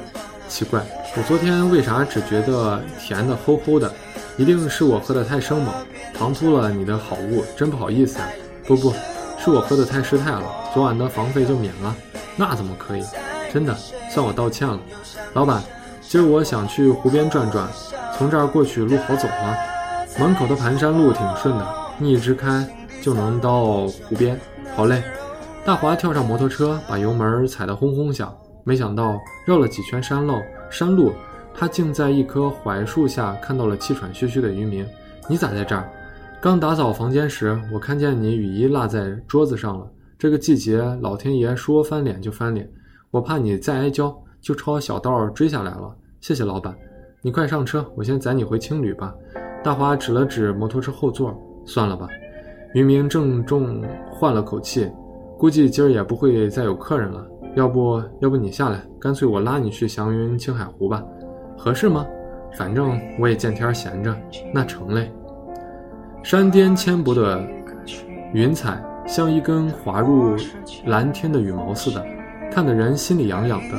[0.49, 0.81] 奇怪，
[1.17, 3.93] 我昨天为啥只觉得甜的齁齁的？
[4.37, 5.75] 一定是我喝的太生猛，
[6.13, 8.29] 唐突了你的好物，真不好意思啊！
[8.67, 8.93] 不不，
[9.39, 10.43] 是我喝的太失态了，
[10.75, 11.97] 昨晚的房费就免了。
[12.37, 13.05] 那怎么可以？
[13.53, 13.75] 真的，
[14.11, 14.79] 算我道歉了。
[15.33, 15.63] 老板，
[16.01, 17.67] 今儿我想去湖边转转，
[18.17, 19.57] 从这儿过去路好走吗？
[20.19, 21.67] 门口的盘山路挺顺的，
[21.99, 22.67] 你一直开
[23.01, 24.39] 就能到湖边。
[24.75, 25.03] 好嘞。
[25.65, 28.33] 大华跳上摩托车，把油门踩得轰轰响。
[28.63, 31.13] 没想到绕了几圈山路，山路，
[31.59, 34.87] 他竟在一棵槐树下看到了气喘吁吁的渔民。
[35.27, 35.91] 你咋在这儿？
[36.39, 39.91] 刚打扫房间时，我看见你雨衣落在桌子上了。
[40.19, 42.69] 这个季节，老天爷说翻脸就翻脸，
[43.11, 45.97] 我怕你再挨浇，就抄小道追下来了。
[46.21, 46.77] 谢谢老板，
[47.23, 49.15] 你快上车，我先载你回青旅吧。
[49.65, 52.07] 大华指了指摩托车后座，算了吧。
[52.75, 54.91] 渔民郑重换了口气，
[55.39, 57.27] 估计今儿也不会再有客人了。
[57.55, 61.03] 要不要不你下来，干脆我拉你去祥云青海湖吧，
[61.57, 62.07] 合适吗？
[62.57, 64.17] 反正我也见天闲着，
[64.53, 65.11] 那成嘞。
[66.23, 67.47] 山巅纤薄的
[68.33, 70.37] 云彩像一根滑入
[70.87, 72.05] 蓝天的羽毛似的，
[72.51, 73.77] 看得人心里痒痒的。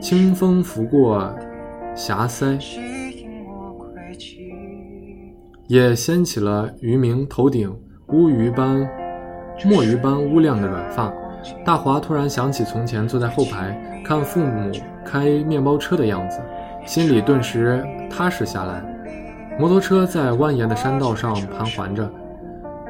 [0.00, 1.30] 清风拂过
[1.94, 2.58] 霞腮，
[5.68, 7.70] 也掀起了渔民头顶
[8.08, 8.88] 乌鱼般、
[9.64, 11.12] 墨鱼般乌亮的软发。
[11.64, 14.72] 大华突然想起从前坐在后排看父母
[15.04, 16.40] 开面包车的样子，
[16.86, 18.82] 心里顿时踏实下来。
[19.58, 22.08] 摩托车在蜿蜒的山道上盘桓着，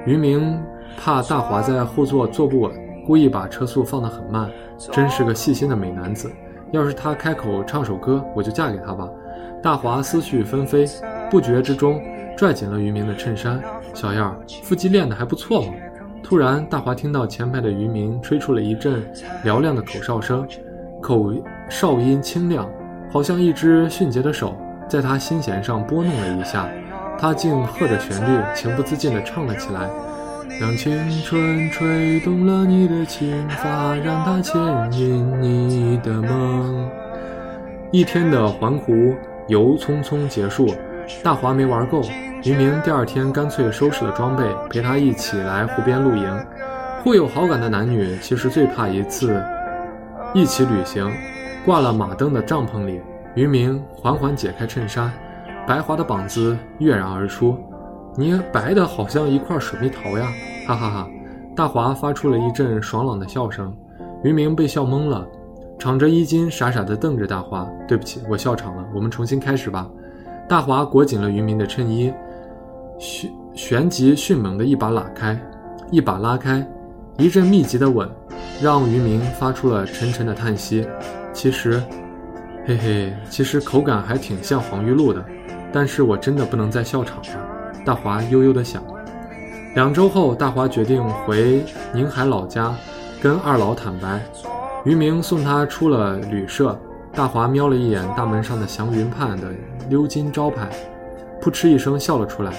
[0.05, 0.61] 于明
[0.97, 2.73] 怕大华在后座坐不稳，
[3.07, 4.51] 故意把车速放得很慢。
[4.93, 6.31] 真是个细心的美男子。
[6.73, 9.09] 要是他开口唱首歌，我就嫁给他吧。
[9.63, 10.85] 大华思绪纷飞，
[11.31, 12.01] 不觉之中
[12.37, 13.61] 拽紧了于明的衬衫。
[13.95, 15.73] 小样，腹肌练得还不错嘛。
[16.23, 19.01] 突然，大华听到前排的渔民吹出了一阵
[19.45, 20.47] 嘹亮的口哨声，
[21.01, 21.33] 口
[21.71, 22.69] 哨音清亮，
[23.17, 24.55] 好像一只迅捷的手
[24.87, 26.69] 在他心弦上拨弄了一下。
[27.19, 29.89] 他竟和着旋律，情不自禁地唱了起来
[30.61, 34.61] ：“让青春吹动了你的青发，让它牵
[34.93, 36.91] 引你的梦。”
[37.91, 39.15] 一天的环湖
[39.49, 40.67] 游匆匆结束，
[41.23, 42.03] 大华没玩够。
[42.45, 46.47] 渔明第二天干脆收拾了装备，陪他一起来湖边露营。
[47.03, 49.43] 互有好感的男女，其实最怕一次
[50.35, 51.11] 一起旅行。
[51.67, 53.01] 挂了马灯的帐篷里，
[53.35, 55.13] 渔明缓缓解开衬衫，
[55.67, 57.59] 白滑的膀子跃然而出。
[58.17, 60.29] 你白的好像一块水蜜桃呀！
[60.65, 61.09] 哈哈哈！
[61.57, 63.77] 大华发出了一阵爽朗的笑声，
[64.23, 65.27] 渔明被笑懵了，
[65.77, 67.69] 敞着衣襟，傻傻地瞪着大华。
[67.89, 69.91] 对不起，我笑场了，我们重新开始吧。
[70.49, 72.15] 大华裹紧了渔明的衬衣。
[72.97, 75.37] 旋旋即迅猛的一把拉开，
[75.91, 76.65] 一把拉开，
[77.19, 78.07] 一阵密集的吻，
[78.61, 80.87] 让渔民发出了沉沉的叹息。
[81.33, 81.83] 其实，
[82.67, 85.25] 嘿嘿，其实口感还挺像黄玉露的。
[85.73, 87.49] 但是我真的不能再笑场了。
[87.87, 88.83] 大华悠悠地想。
[89.75, 92.75] 两周后，大华决定回宁海老家，
[93.23, 94.21] 跟二老坦白。
[94.85, 96.79] 渔民送他出了旅社。
[97.13, 99.49] 大华瞄了一眼大门上的祥云畔的
[99.89, 100.69] 鎏金招牌，
[101.41, 102.53] 扑哧一声笑了出来。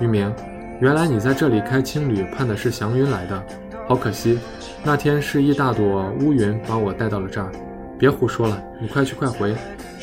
[0.00, 0.32] 渔明，
[0.80, 3.42] 原来你在这里开青旅，盼的是祥云来的。
[3.86, 4.38] 好可惜，
[4.82, 7.52] 那天是一大朵乌云把我带到了这儿。
[7.98, 9.54] 别胡说了，你快去快回。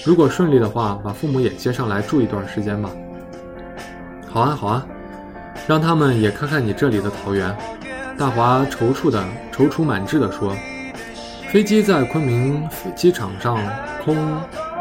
[0.05, 2.91] 如果顺利的话，把父母也接上来住一段时间吧。
[4.29, 4.85] 好啊，好啊，
[5.67, 7.55] 让他们也看看你这里的桃源。
[8.17, 10.55] 大华踌躇的踌躇满志地说。
[11.51, 12.63] 飞机在昆明
[12.95, 13.57] 机场上
[14.05, 14.15] 空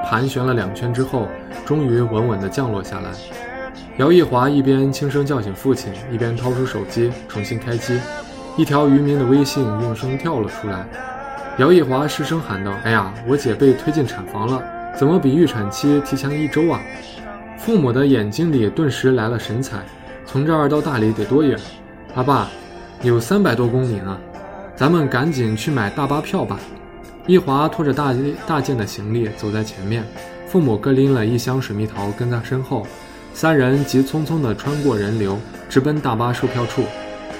[0.04, 1.26] 盘旋了两圈之后，
[1.66, 3.10] 终于稳稳地降落下来。
[3.96, 7.98] 姚一华一边轻声叫醒父亲，一边掏出手机重新开机。
[8.56, 10.86] 一条渔民的微信应声跳了出来。
[11.58, 14.62] 姚一华失声喊道：“哎呀，我姐被推进产房了，
[14.96, 16.80] 怎么比预产期提前一周啊？”
[17.58, 19.78] 父母的眼睛里顿时来了神采。
[20.24, 21.58] 从这儿到大理得多远？
[22.14, 22.48] 阿爸，
[23.02, 24.16] 有三百多公里呢。
[24.76, 26.58] 咱们赶紧去买大巴票吧。
[27.26, 28.14] 一华拖着大
[28.46, 30.04] 大件的行李走在前面，
[30.46, 32.86] 父母各拎了一箱水蜜桃跟在身后。
[33.34, 36.84] 三人急匆匆地穿过人流，直奔大巴售票处。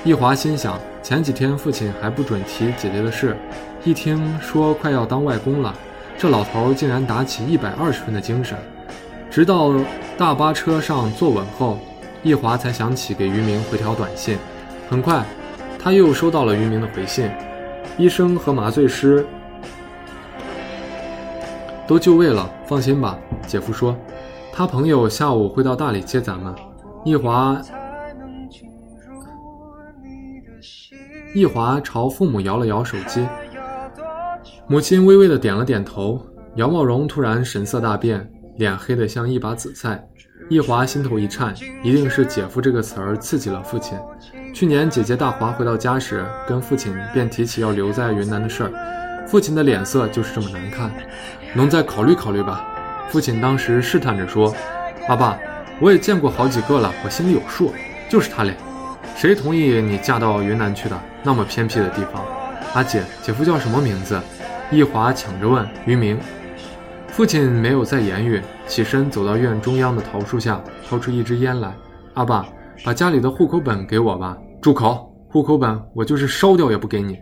[0.05, 0.79] 一华心想：
[1.11, 3.37] 前几天父亲还不准提姐姐的事，
[3.83, 5.75] 一听说快要当外公了，
[6.17, 8.57] 这老头竟然打起一百二十分的精神。
[9.29, 9.75] 直到
[10.17, 11.81] 大巴车上坐稳后，
[12.23, 14.39] 一华才想起给于明回条短信。
[14.89, 15.27] 很快，
[15.81, 17.29] 他又收到了于明的回信：
[17.99, 19.27] 医生和麻醉师
[21.89, 23.19] 都就位了，放心吧。
[23.49, 23.97] 姐夫说。
[24.53, 26.55] 他朋友下午会到大理接咱们。
[27.05, 27.61] 易华，
[31.33, 33.25] 易华朝父母摇了摇手机，
[34.67, 36.21] 母亲微微的点了点头。
[36.57, 40.05] 姚茂荣突然神色大变，脸黑得像一把紫菜。
[40.49, 43.97] 易华心头一颤，一定是“姐夫”这个词儿刺激了父亲。
[44.53, 50.91] 去年姐姐大华回到家时，跟父亲便提起要留在云南的事儿，父亲的脸色就是这么难看。
[51.55, 52.67] 能再考虑考虑吧。
[53.09, 54.53] 父亲当时试探着说
[55.07, 55.39] ：“阿爸，
[55.81, 57.73] 我也见过好几个了，我心里有数，
[58.09, 58.53] 就是他俩。
[59.15, 61.01] 谁同意你嫁到云南去的？
[61.23, 62.25] 那么偏僻的地方。”
[62.75, 64.21] 阿姐，姐夫叫什么名字？
[64.71, 65.67] 一华抢着问。
[65.87, 66.19] 于明。
[67.09, 71.75] 父亲没有再言语，起身走到院中央的桃树下，掏出一支烟来。
[72.15, 72.47] 阿爸，
[72.85, 74.39] 把家里的户口本给我吧。
[74.63, 75.13] 住口！
[75.29, 77.19] 户口本我就是烧掉也不给你。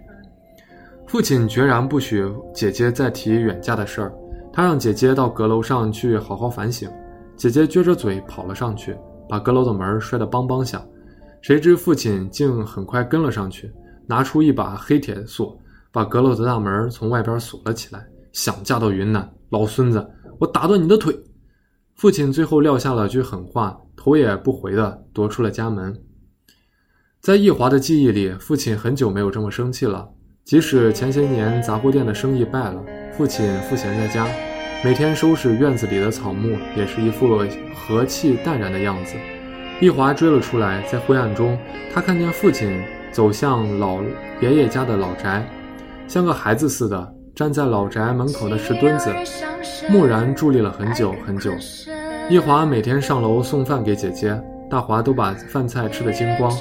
[1.06, 4.12] 父亲决然不许姐姐再提远嫁的事儿。
[4.52, 6.90] 他让姐姐到阁楼上去好好反省。
[7.36, 8.96] 姐姐撅着嘴跑了上去，
[9.28, 10.82] 把阁楼的门摔得梆梆响。
[11.40, 13.72] 谁知父亲竟很快跟了上去，
[14.08, 15.56] 拿出一把黑铁锁，
[15.92, 18.04] 把阁楼的大门从外边锁了起来。
[18.32, 20.04] 想嫁到云南，老孙子，
[20.38, 21.14] 我打断你的腿！
[21.94, 25.96] 父亲最后撂下了句狠话，头也不回地夺出了家门。
[27.20, 30.08] 在易华的记忆里，父亲很久没有这么生气了。
[30.44, 32.82] 即使前些年杂货店的生意败了，
[33.12, 34.26] 父亲赋闲在家。
[34.84, 37.44] 每天收拾院子里的草木，也是一副
[37.74, 39.16] 和气淡然的样子。
[39.80, 41.58] 一华追了出来，在灰暗中，
[41.92, 42.80] 他看见父亲
[43.18, 44.00] 走向老
[44.40, 45.44] 爷爷家的老宅，
[46.06, 49.10] 像个孩子似的站在老宅门口的石墩子，
[49.90, 51.50] 木然伫立了很久很久。
[52.30, 54.40] 一华每天上楼送饭给姐姐，
[54.70, 56.56] 大华都把饭菜吃得精光。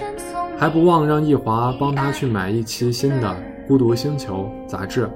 [0.58, 3.28] 还不忘让易华帮他去买一期新的
[3.68, 5.08] 《孤独星球》杂志。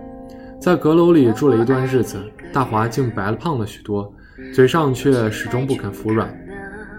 [0.59, 2.21] 在阁楼里住了一段日子，
[2.53, 4.13] 大华竟白了胖了许多，
[4.53, 6.31] 嘴上却始终不肯服软。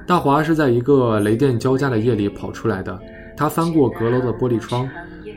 [0.05, 2.99] 大华是在一个雷电交加的夜里跑出来的，
[3.36, 4.88] 他翻过阁楼的玻璃窗，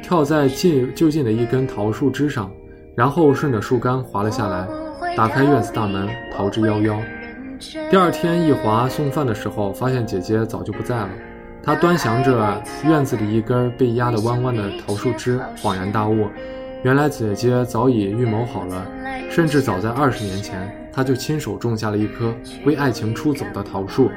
[0.03, 2.51] 跳在近就近的一根桃树枝上，
[2.95, 4.67] 然后顺着树干滑了下来，
[5.15, 6.97] 打开院子大门，逃之夭夭。
[7.89, 11.09] 第二天，一华送饭的时候，发现姐姐早就不在了。
[11.63, 16.27] 他端详着院子里一根被压得弯弯的桃树枝，恍然大悟。
[16.83, 18.85] 原来姐姐早已预谋好了，
[19.31, 22.31] 甚至早在二十年前，他就亲手种下了一棵
[22.65, 24.11] 为爱情出走的桃树。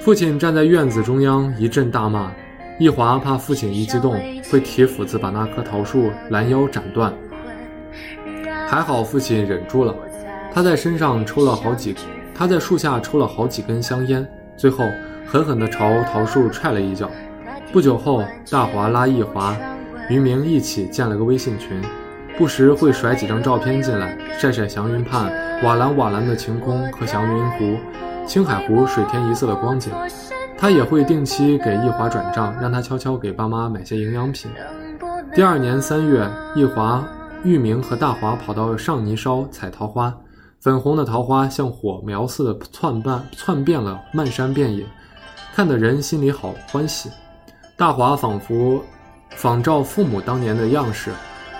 [0.00, 2.32] 父亲站在院子中央一阵大骂，
[2.76, 4.20] 易华怕父亲一激动
[4.50, 7.12] 会提斧子把那棵桃树拦腰斩断，
[8.66, 9.94] 还好父亲忍住了。
[10.52, 11.94] 他在身上抽了好几，
[12.34, 14.84] 他在树下抽了好几根香烟，最后
[15.24, 17.08] 狠狠地朝桃树踹了一脚。
[17.72, 19.56] 不久后，大华拉易华。
[20.10, 21.80] 于明一起建了个微信群，
[22.36, 27.78] 不时会甩几张照片进来，晒晒祥云畔瓦蓝瓦蓝的晴空和祥云湖、
[28.26, 29.92] 青海湖水天一色的光景。
[30.56, 34.50] 他也会定期给易华转账，让他悄悄给爸妈买些营养品。
[35.34, 37.06] 第二年三月，易华、
[37.42, 40.14] 玉明和大华跑到上泥梢采桃花，
[40.60, 44.84] 粉红的桃花像火苗似的窜半窜遍了漫山遍野，
[45.54, 47.10] 看得人心里好欢喜。
[47.76, 48.82] 大华仿佛。
[49.36, 51.10] 仿照父母当年的样式，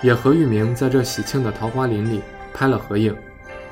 [0.01, 2.21] 也和玉明在这喜庆的桃花林里
[2.53, 3.13] 拍了合影。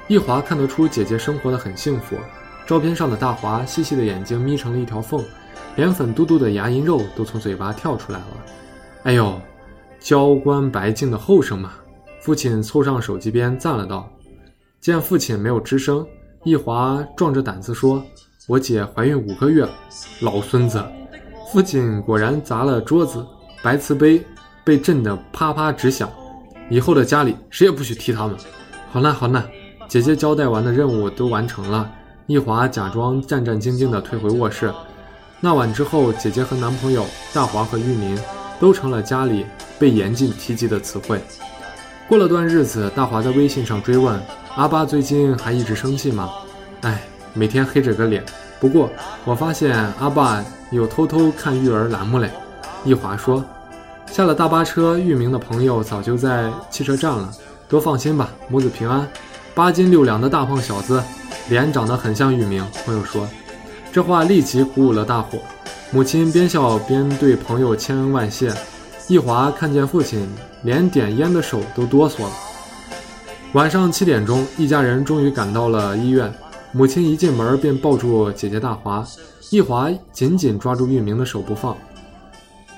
[0.10, 2.18] 易华看得出姐姐生活的很幸福。
[2.66, 5.24] 照片上的大华细细的眼睛眯成了一条缝，
[5.76, 8.26] 连粉嘟嘟的牙龈肉都从嘴巴跳出来了。
[9.03, 9.39] 哎呦，
[9.99, 11.74] 娇冠白净的后生嘛！
[12.22, 14.09] 父亲凑上手机边赞了道。
[14.80, 16.05] 见父亲没有吱声，
[16.43, 18.01] 一华壮着胆子说
[18.47, 19.68] ：“我姐怀孕五个月。”
[20.22, 20.82] 老孙子！
[21.51, 23.26] 父亲果然砸了桌子。
[23.61, 24.22] 白瓷杯
[24.66, 26.09] 被震得啪啪直响，
[26.70, 28.36] 以后的家里谁也不许踢他们。
[28.91, 29.41] 好呢，好呢，
[29.88, 31.89] 姐姐交代完的任务都完成了。
[32.26, 34.74] 易华假装战战兢兢地退回卧室。
[35.42, 38.18] 那晚之后，姐姐和男朋友大华和玉明
[38.62, 39.46] 都成了家里
[39.78, 41.22] 被严禁提及的词汇。
[42.08, 44.18] 过了段日子，大华在微信上追问
[44.56, 46.30] ：“阿爸最近还一直生气吗？”
[46.82, 47.04] 哎，
[47.34, 48.24] 每天黑着个脸。
[48.58, 48.90] 不过
[49.26, 52.32] 我发现阿爸有偷偷看育儿栏目嘞。
[52.86, 53.44] 易华说。
[54.08, 57.30] 下了大巴车，玉明的朋友早就在汽车站了。
[57.68, 59.08] 都放心吧，母子平安。
[59.56, 61.02] 八斤六两的大胖小子，
[61.50, 62.66] 脸长得很像玉明。
[62.86, 63.28] 朋友说，
[63.91, 65.39] 这话立即鼓舞了大伙。
[65.91, 68.54] 母亲边笑边对朋友千恩万谢。
[69.08, 70.28] 易华看见父亲，
[70.64, 72.32] 连点烟的手都哆嗦了。
[73.54, 76.34] 晚上七点钟，一家人终于赶到了医院。
[76.72, 79.06] 母亲一进门便抱住姐姐大华，
[79.50, 81.78] 易华紧紧抓住玉明的手不放。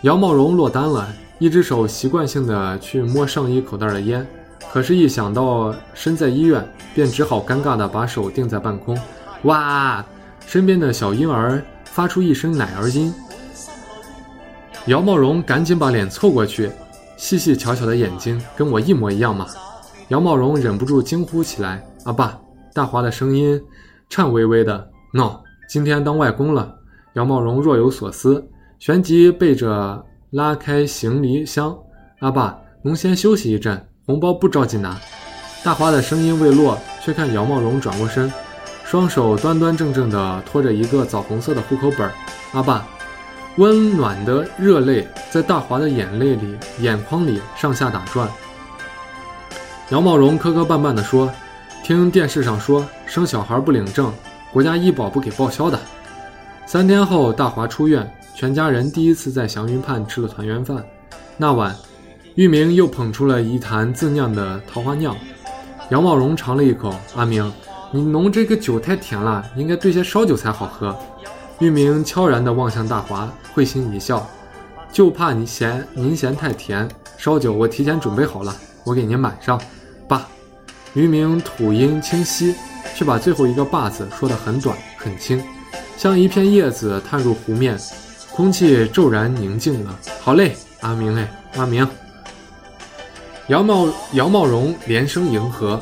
[0.01, 1.07] 姚茂荣落单了。
[1.37, 4.25] 一只手习惯性的去摸上衣口袋的烟，
[4.71, 8.97] 可是，一想到身在医院，便只好尴尬的把手定在半空。
[9.43, 10.05] 哇！
[10.45, 13.13] 身边的小婴儿发出一声奶儿音。
[14.87, 16.69] 姚茂荣赶紧把脸凑过去，
[17.17, 19.47] 细细巧巧的眼睛跟我一模一样嘛。
[20.09, 22.37] 姚茂荣忍不住惊呼起来：“阿爸！”
[22.73, 23.59] 大华的声音
[24.09, 25.39] 颤巍巍的：“no，
[25.69, 26.75] 今天当外公了。”
[27.13, 28.45] 姚茂荣若有所思，
[28.79, 30.05] 旋即背着。
[30.31, 31.73] 拉开行李箱，
[32.19, 34.99] 阿爸，您先休息一阵，红包不着急拿。
[35.63, 38.31] 大华的声音未落，却看姚茂荣转过身，
[38.83, 42.09] 双手端端正正地托着一个枣红色的户口本。
[42.53, 42.85] 阿爸，
[43.57, 48.29] 温暖的热泪在大华的眼泪里、眼眶里上下打转。
[49.89, 51.31] 姚茂荣磕磕绊绊地说
[51.83, 54.13] ：“听电视上说，生小孩不领证，
[54.53, 55.79] 国家医保不给报销的。”
[56.67, 58.11] 三天后，大华出院。
[58.35, 60.83] 全家人第一次在祥云畔吃了团圆饭。
[61.37, 61.73] 那晚，
[62.35, 65.15] 玉明又捧出了一坛自酿的桃花酿。
[65.89, 67.49] 杨茂荣尝了一口：“阿明，
[67.91, 70.93] 你浓这个酒太甜了，应该兑些烧酒才好喝。”
[71.59, 74.29] 玉明悄然地望向大华，会心一笑
[74.91, 79.57] ：“就怕你嫌您嫌太甜，烧酒我提前准备好了，我给您满上。”
[80.05, 80.27] 爸，
[80.93, 82.53] 玉明吐音清晰，
[82.95, 85.41] 却把最后一个“爸”字说得很短很轻，
[85.95, 87.79] 像一片叶子探入湖面。
[88.33, 89.97] 空气骤然宁静了。
[90.19, 91.25] 好嘞，阿明嘞，
[91.55, 91.87] 阿明。
[93.47, 95.79] 姚茂姚茂荣连声迎合，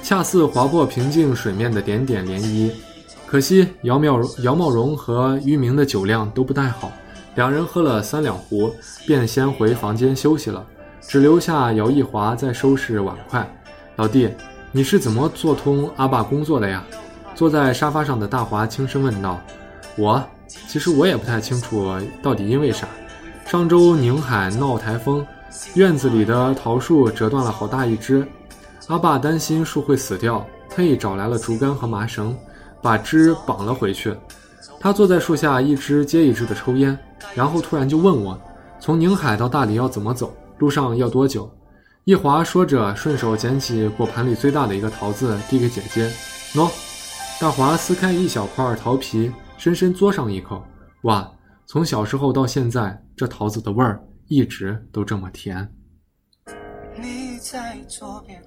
[0.00, 2.70] 恰似划破平静水面的点点涟漪。
[3.26, 6.92] 可惜姚茂姚茂荣和于明的酒量都不太好，
[7.34, 8.72] 两人喝了三两壶，
[9.08, 10.64] 便先回房间休息了，
[11.00, 13.44] 只留下姚一华在收拾碗筷。
[13.96, 14.28] 老弟，
[14.70, 16.84] 你是怎么做通阿爸工作的呀？
[17.34, 19.40] 坐在沙发上的大华轻声问道。
[19.96, 20.22] 我。
[20.68, 22.88] 其实我也不太清楚到底因为啥，
[23.46, 25.24] 上周宁海闹台风，
[25.74, 28.26] 院子里的桃树折断了好大一枝。
[28.88, 32.36] 阿爸担心树会死掉，特意找来了竹竿和麻绳，
[32.82, 34.16] 把枝绑了回去。
[34.80, 36.98] 他坐在树下，一支接一支的抽烟，
[37.34, 38.40] 然后突然就问我
[38.80, 40.34] ：“从宁海到大理要怎么走？
[40.58, 41.50] 路上要多久？”
[42.04, 46.10] 一华说着，顺手捡起果盘里最大的一个桃子，递给姐姐
[46.54, 46.68] ：“喏。”
[47.40, 50.62] 大华撕开一小块桃皮，深深嘬上一口。
[51.02, 51.30] 哇！
[51.66, 55.68] 从小时候到现在，这桃子的味儿一直都这么甜。
[56.94, 58.40] 你在左边。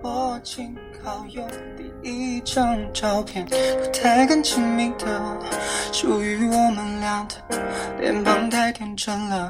[0.00, 1.42] 我紧靠右，
[2.02, 3.56] 第一张照片不
[3.90, 5.38] 太敢亲密的，
[5.92, 7.58] 属于我们俩的，
[7.98, 9.48] 脸庞太天真了，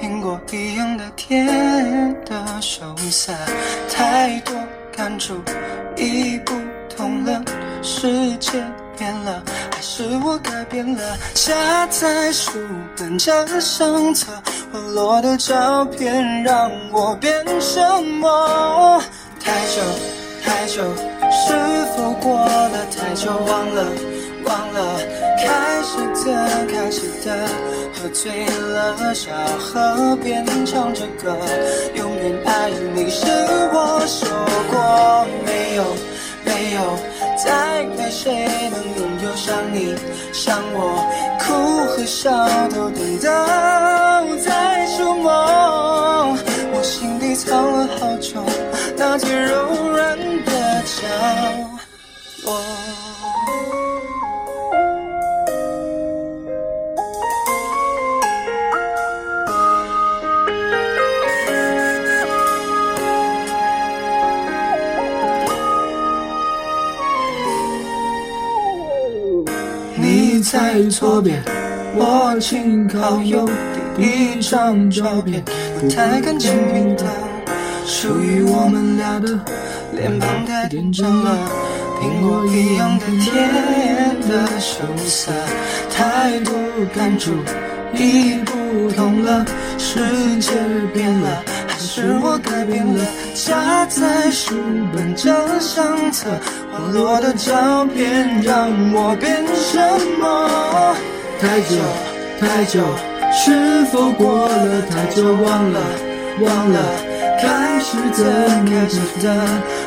[0.00, 1.46] 苹果一样的甜
[2.24, 3.34] 的羞涩，
[3.90, 4.54] 太多
[4.90, 5.38] 感触
[5.98, 6.54] 已不
[6.88, 7.44] 同了，
[7.82, 8.58] 世界
[9.00, 9.42] 变了，
[9.74, 11.16] 还是我改变了？
[11.32, 12.52] 夹在书
[12.98, 14.30] 本夹相册，
[14.70, 19.02] 滑落的照片让我变沉默？
[19.42, 19.80] 太久
[20.44, 20.82] 太久，
[21.32, 21.54] 是
[21.96, 23.30] 否过了太久？
[23.32, 23.86] 忘了
[24.44, 24.98] 忘了，
[25.38, 27.48] 开始的开始的，
[27.94, 31.34] 喝醉了，小河边唱着歌，
[31.94, 33.24] 永远爱你是
[33.72, 34.28] 我说
[34.70, 35.84] 过，没有
[36.44, 36.98] 没有，
[37.44, 39.94] 再没谁能拥有像你
[40.32, 41.06] 像我，
[41.40, 42.30] 哭和笑
[42.68, 43.28] 都等到
[44.44, 46.36] 在触摸，
[46.74, 48.44] 我心底藏了好久。
[48.96, 50.98] 那最柔软的角
[52.44, 52.60] 落。
[70.50, 71.40] 在左边，
[71.94, 73.48] 我紧靠右，
[73.96, 75.40] 第一张照片
[75.78, 77.04] 不太敢亲密的。
[77.86, 79.28] 属于我们俩的
[79.92, 81.38] 脸庞太天真了，
[82.00, 85.30] 苹果一样的甜的羞涩，
[85.88, 86.52] 太多
[86.92, 87.30] 感触
[87.94, 89.46] 已不同了，
[89.78, 90.00] 世
[90.40, 90.50] 界
[90.92, 91.44] 变了，
[91.80, 93.04] 是我改变了？
[93.34, 94.54] 夹在书
[94.94, 96.28] 本这相册，
[96.70, 99.80] 滑落的照片让我变什
[100.20, 100.94] 么？
[101.40, 101.76] 太久
[102.38, 102.80] 太久，
[103.32, 105.24] 是否过了太久？
[105.24, 105.80] 忘了
[106.40, 106.78] 忘了。
[107.40, 109.34] 开始怎么记得？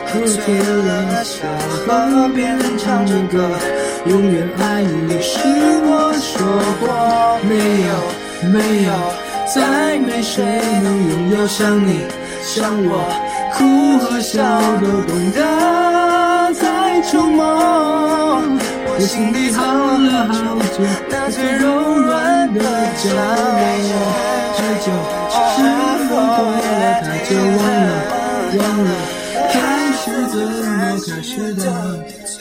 [0.08, 1.46] 喝醉了，小
[1.86, 3.48] 河边唱着歌，
[4.08, 5.38] 永远爱你是
[5.86, 6.41] 我说
[6.82, 6.84] 过。
[7.48, 7.54] 没
[7.86, 7.94] 有
[8.50, 8.91] 没有，
[9.46, 10.44] 再没谁
[10.84, 12.06] 能拥有像你
[12.44, 13.06] 像我，
[13.54, 14.41] 哭和笑
[14.82, 17.44] 都懂得在触摸。
[18.96, 19.64] 我心底藏
[20.06, 21.64] 了好久，那最柔
[22.00, 22.60] 软的
[22.96, 23.16] 角落。
[24.56, 24.88] 太久，
[25.34, 25.58] 是
[26.08, 26.62] 否过了
[27.02, 27.30] 太久？
[27.36, 27.89] 忘了，
[28.60, 28.89] 忘了，
[30.04, 31.64] 是怎么开始的？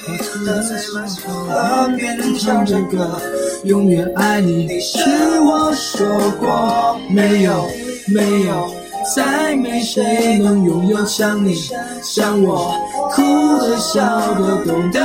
[0.05, 0.75] 我在
[1.07, 3.21] 河边唱着歌，
[3.63, 4.99] 永远爱你是
[5.39, 6.05] 我说
[6.41, 6.99] 过。
[7.09, 7.69] 没有，
[8.09, 8.69] 没有，
[9.15, 11.55] 再没谁能拥有像你，
[12.03, 12.75] 像我，
[13.13, 13.23] 哭
[13.59, 14.99] 和笑都懂得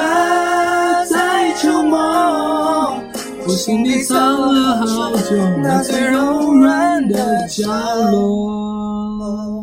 [1.05, 2.97] 在触摸。
[3.45, 7.71] 我心里藏了好久，那最柔软的角
[8.11, 9.56] 落。